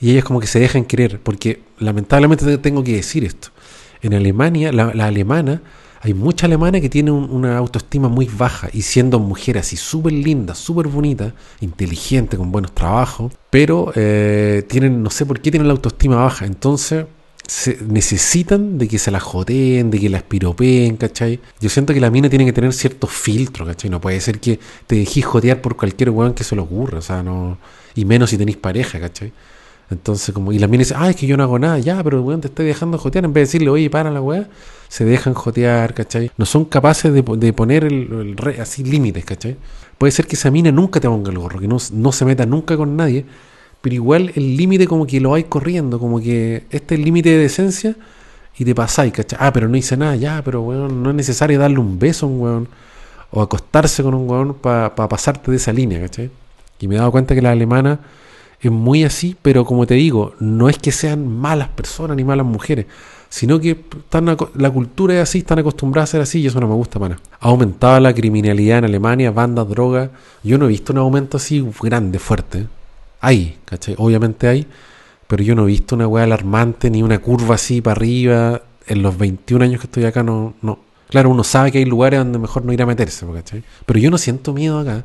[0.00, 1.20] y ellas como que se dejan querer.
[1.20, 3.48] Porque lamentablemente tengo que decir esto.
[4.02, 5.62] En Alemania, la, alemana,
[6.04, 10.54] hay mucha alemana que tiene una autoestima muy baja y siendo mujer así súper linda,
[10.54, 11.32] súper bonita,
[11.62, 16.44] inteligente, con buenos trabajos, pero eh, tienen, no sé por qué tienen la autoestima baja.
[16.44, 17.06] Entonces
[17.46, 21.40] se necesitan de que se la joteen, de que la espiropeen, ¿cachai?
[21.58, 23.88] Yo siento que la mina tiene que tener ciertos filtros, ¿cachai?
[23.88, 27.02] No puede ser que te dejes jotear por cualquier weón que se le ocurra, o
[27.02, 27.56] sea, no.
[27.94, 29.32] Y menos si tenéis pareja, ¿cachai?
[29.94, 32.20] Entonces, como, y la mina dice, ah, es que yo no hago nada, ya, pero
[32.22, 34.48] weón te estoy dejando jotear, en vez de decirle, oye, para la weá,
[34.88, 36.30] se dejan jotear, ¿cachai?
[36.36, 39.56] No son capaces de, poner el, así límites, ¿cachai?
[39.96, 42.44] Puede ser que esa mina nunca te ponga el gorro, que no, no se meta
[42.44, 43.24] nunca con nadie,
[43.80, 47.30] pero igual el límite como que lo vais corriendo, como que este es el límite
[47.30, 47.96] de decencia
[48.58, 49.38] y te pasáis, ¿cachai?
[49.40, 52.28] Ah, pero no hice nada, ya, pero weón, no es necesario darle un beso a
[52.28, 52.68] un weón
[53.30, 56.30] o acostarse con un weón para pasarte de esa línea, ¿cachai?
[56.80, 58.00] Y me he dado cuenta que la alemana
[58.68, 62.46] es muy así, pero como te digo, no es que sean malas personas ni malas
[62.46, 62.86] mujeres,
[63.28, 66.68] sino que están, la cultura es así, están acostumbradas a ser así y eso no
[66.68, 67.18] me gusta para.
[67.40, 70.10] Ha aumentado la criminalidad en Alemania, bandas, drogas.
[70.42, 72.66] Yo no he visto un aumento así grande, fuerte.
[73.20, 73.96] Hay, ¿cachai?
[73.98, 74.66] Obviamente hay,
[75.26, 78.62] pero yo no he visto una weá alarmante ni una curva así para arriba.
[78.86, 80.78] En los 21 años que estoy acá, no, no.
[81.08, 83.64] Claro, uno sabe que hay lugares donde mejor no ir a meterse, ¿cachai?
[83.84, 85.04] Pero yo no siento miedo acá.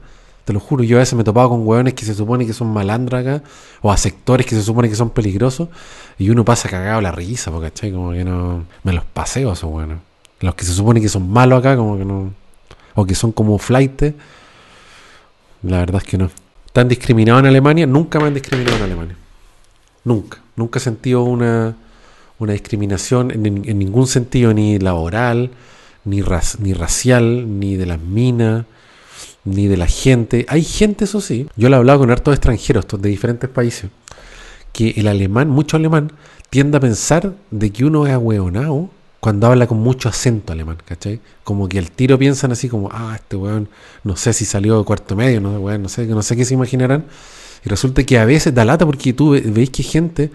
[0.50, 2.54] Te lo juro, yo a veces me he topado con weones que se supone que
[2.54, 3.44] son malandras acá,
[3.84, 5.70] o a sectores que se supone que son peligrosos,
[6.18, 7.92] y uno pasa cagado la risa, ¿cachai?
[7.92, 8.66] Como que no.
[8.82, 10.00] Me los paseo esos weones.
[10.40, 12.34] Los que se supone que son malos acá, como que no.
[12.96, 14.02] O que son como flight,
[15.62, 16.32] la verdad es que no
[16.74, 19.16] tan discriminado en Alemania, nunca me han discriminado en Alemania.
[20.04, 20.40] Nunca.
[20.56, 21.76] Nunca he sentido una,
[22.40, 25.52] una discriminación en, ningún sentido, ni laboral,
[26.06, 26.24] ni,
[26.58, 28.66] ni racial, ni de las minas,
[29.50, 30.46] ni de la gente.
[30.48, 31.48] Hay gente, eso sí.
[31.56, 33.90] Yo lo he hablado con hartos extranjeros de diferentes países,
[34.72, 36.12] que el alemán, mucho alemán,
[36.50, 38.90] tiende a pensar de que uno es ahueonado
[39.20, 41.20] cuando habla con mucho acento alemán, ¿cachai?
[41.44, 43.68] Como que el tiro piensan así como, ah, este weón,
[44.04, 47.06] no sé si salió de cuarto medio, no, no sé, no sé qué se imaginarán.
[47.66, 50.32] Y resulta que a veces da lata porque tú veis que gente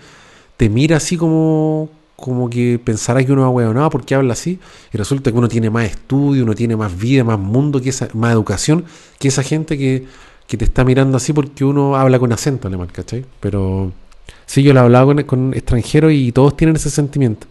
[0.56, 4.58] te mira así como, como que pensará que uno es no, porque habla así.
[4.92, 8.08] Y resulta que uno tiene más estudio, uno tiene más vida, más mundo, que esa,
[8.14, 8.84] más educación
[9.18, 10.06] que esa gente que,
[10.46, 13.24] que te está mirando así porque uno habla con acento alemán, ¿cachai?
[13.40, 13.92] Pero
[14.46, 17.46] sí, yo lo he hablado con, con extranjeros y todos tienen ese sentimiento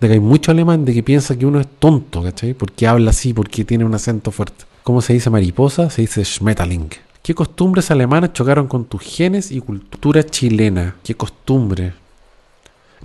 [0.00, 2.54] de que hay mucho alemán de que piensa que uno es tonto, ¿cachai?
[2.54, 4.64] Porque habla así, porque tiene un acento fuerte.
[4.82, 5.88] ¿Cómo se dice mariposa?
[5.88, 6.90] Se dice Schmetterling,
[7.22, 10.96] ¿Qué costumbres alemanas chocaron con tus genes y cultura chilena?
[11.02, 11.94] ¿Qué costumbre?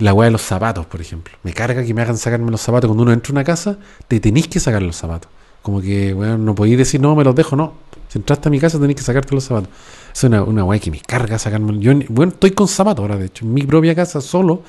[0.00, 1.34] La weá de los zapatos, por ejemplo.
[1.42, 2.88] Me carga que me hagan sacarme los zapatos.
[2.88, 3.78] Cuando uno entra a una casa,
[4.08, 5.30] te tenéis que sacar los zapatos.
[5.62, 7.74] Como que, weón, no podéis decir, no, me los dejo, no.
[8.08, 9.68] Si entraste a mi casa, tenéis que sacarte los zapatos.
[10.14, 11.78] Es una, una weá que me carga sacarme.
[11.78, 13.44] Yo, bueno, estoy con zapatos ahora, de hecho.
[13.44, 14.62] En mi propia casa, solo.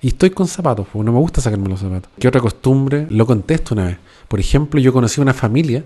[0.00, 2.10] Y estoy con zapatos, porque no me gusta sacarme los zapatos.
[2.18, 3.08] ¿Qué otra costumbre?
[3.10, 3.98] Lo contesto una vez.
[4.28, 5.84] Por ejemplo, yo conocí una familia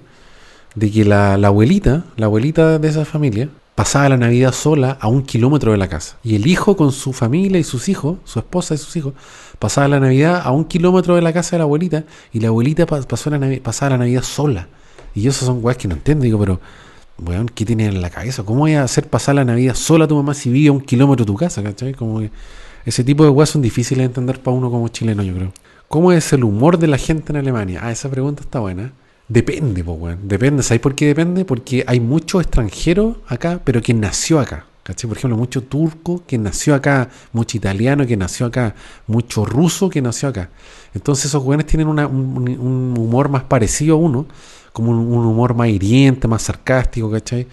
[0.75, 3.49] de que la, la abuelita, la abuelita de esa familia,
[3.81, 6.19] pasaba la Navidad sola a un kilómetro de la casa.
[6.23, 9.15] Y el hijo con su familia y sus hijos, su esposa y sus hijos,
[9.59, 12.85] pasaba la Navidad a un kilómetro de la casa de la abuelita y la abuelita
[12.85, 14.69] pasó la pasaba la Navidad sola.
[15.15, 16.61] Y eso son weas que no entiendo, digo, pero,
[17.25, 18.43] weón, ¿qué tiene en la cabeza?
[18.43, 20.83] ¿Cómo voy a hacer pasar la Navidad sola a tu mamá si vive a un
[20.83, 21.95] kilómetro de tu casa, ¿cachai?
[21.95, 22.31] Como que
[22.85, 25.53] ese tipo de weas son difíciles de entender para uno como chileno, yo creo.
[25.89, 27.81] ¿Cómo es el humor de la gente en Alemania?
[27.83, 28.93] Ah, esa pregunta está buena.
[29.31, 30.19] Depende, pues, weón.
[30.29, 30.63] Depende.
[30.65, 31.45] ¿Sabes por qué depende?
[31.45, 34.67] Porque hay muchos extranjeros acá, pero que nació acá.
[34.83, 35.09] ¿Cachai?
[35.09, 38.75] Por ejemplo, mucho turco que nació acá, mucho italiano que nació acá,
[39.07, 40.51] mucho ruso que nació acá.
[40.95, 44.27] Entonces esos weones tienen un, humor más parecido a uno,
[44.73, 47.47] como un, humor más hiriente, más sarcástico, ¿cachai?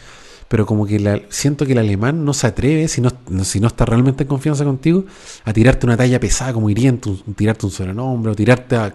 [0.48, 3.12] Pero como que siento que el alemán no se atreve, si no,
[3.44, 5.06] si no está realmente en confianza contigo,
[5.46, 8.94] a tirarte una talla pesada como hiriente, tirarte un sobrenombre o tirarte a,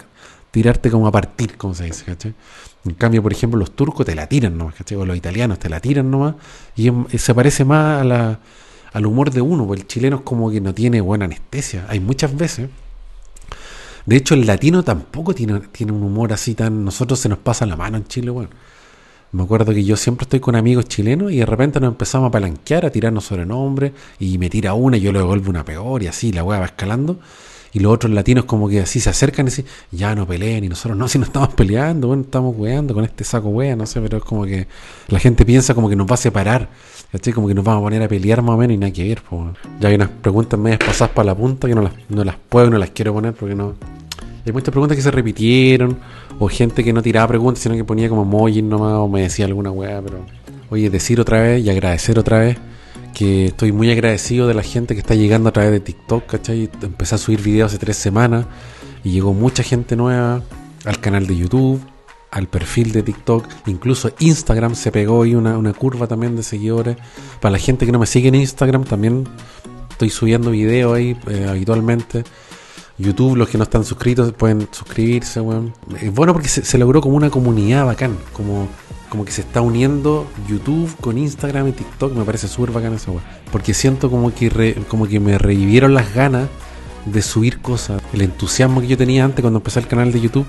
[0.53, 2.35] tirarte como a partir, como se dice, ¿cachai?
[2.85, 4.99] En cambio, por ejemplo, los turcos te la tiran nomás, ¿cachai?
[4.99, 6.35] O los italianos te la tiran nomás.
[6.77, 8.41] Y se parece más a la,
[8.93, 11.87] al humor de uno, porque el chileno es como que no tiene buena anestesia.
[11.89, 12.71] Hay muchas veces.
[14.05, 16.85] De hecho, el latino tampoco tiene, tiene un humor así tan.
[16.85, 18.51] Nosotros se nos pasa la mano en Chile, bueno.
[19.31, 22.31] Me acuerdo que yo siempre estoy con amigos chilenos y de repente nos empezamos a
[22.31, 26.09] palanquear, a tirarnos sobrenombres, y me tira una y yo le devuelvo una peor, y
[26.09, 27.19] así la weá va escalando
[27.73, 30.69] y los otros latinos como que así se acercan y dicen, ya no peleen, y
[30.69, 34.01] nosotros no, si no estamos peleando, bueno, estamos weando con este saco wea, no sé,
[34.01, 34.67] pero es como que
[35.09, 36.69] la gente piensa como que nos va a separar,
[37.11, 37.33] ¿cachai?
[37.33, 39.23] Como que nos vamos a poner a pelear más o menos y nada que ver,
[39.29, 39.43] pues.
[39.81, 42.71] Ya hay unas preguntas medias pasadas para la punta que no las, no las puedo
[42.71, 43.75] no las quiero poner porque no...
[44.45, 45.99] Hay muchas preguntas que se repitieron,
[46.39, 49.47] o gente que no tiraba preguntas, sino que ponía como emojis nomás, o me decía
[49.47, 50.27] alguna weá, pero...
[50.69, 52.59] Oye, decir otra vez y agradecer otra vez
[53.15, 56.71] que estoy muy agradecido de la gente que está llegando a través de TikTok, ¿cachai?
[56.83, 58.47] Empecé a subir videos hace tres semanas
[59.05, 60.43] y llegó mucha gente nueva
[60.85, 61.81] al canal de YouTube,
[62.31, 66.97] al perfil de TikTok, incluso Instagram se pegó ahí una, una curva también de seguidores.
[67.41, 69.29] Para la gente que no me sigue en Instagram, también
[69.91, 72.25] estoy subiendo videos ahí eh, habitualmente.
[72.99, 75.73] YouTube, los que no están suscritos pueden suscribirse, bueno.
[76.01, 78.69] Es bueno porque se, logró como una comunidad bacán, como
[79.13, 82.15] como que se está uniendo YouTube con Instagram y TikTok.
[82.15, 83.21] Me parece súper bacana esa weá.
[83.53, 86.49] Porque siento como que, como que me revivieron las ganas
[87.05, 88.01] de subir cosas.
[88.15, 90.47] El entusiasmo que yo tenía antes cuando empecé el canal de YouTube.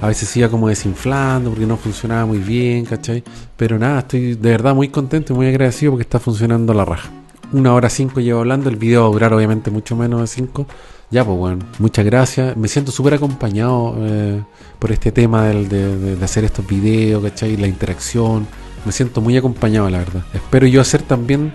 [0.00, 3.22] A veces iba como desinflando porque no funcionaba muy bien, ¿cachai?
[3.58, 7.10] Pero nada, estoy de verdad muy contento y muy agradecido porque está funcionando la raja.
[7.52, 10.66] Una hora cinco llevo hablando, el video va a durar obviamente mucho menos de cinco.
[11.10, 12.56] Ya, pues bueno, muchas gracias.
[12.56, 14.42] Me siento súper acompañado eh,
[14.78, 17.56] por este tema de, hacer estos videos, ¿cachai?
[17.56, 18.46] La interacción.
[18.84, 20.22] Me siento muy acompañado, la verdad.
[20.34, 21.54] Espero yo hacer también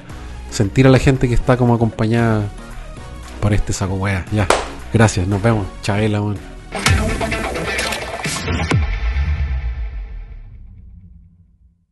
[0.49, 2.49] sentir a la gente que está como acompañada
[3.41, 4.25] por este saco wea.
[4.31, 4.47] Ya,
[4.91, 5.67] gracias, nos vemos.
[5.83, 6.37] Chavela, weón.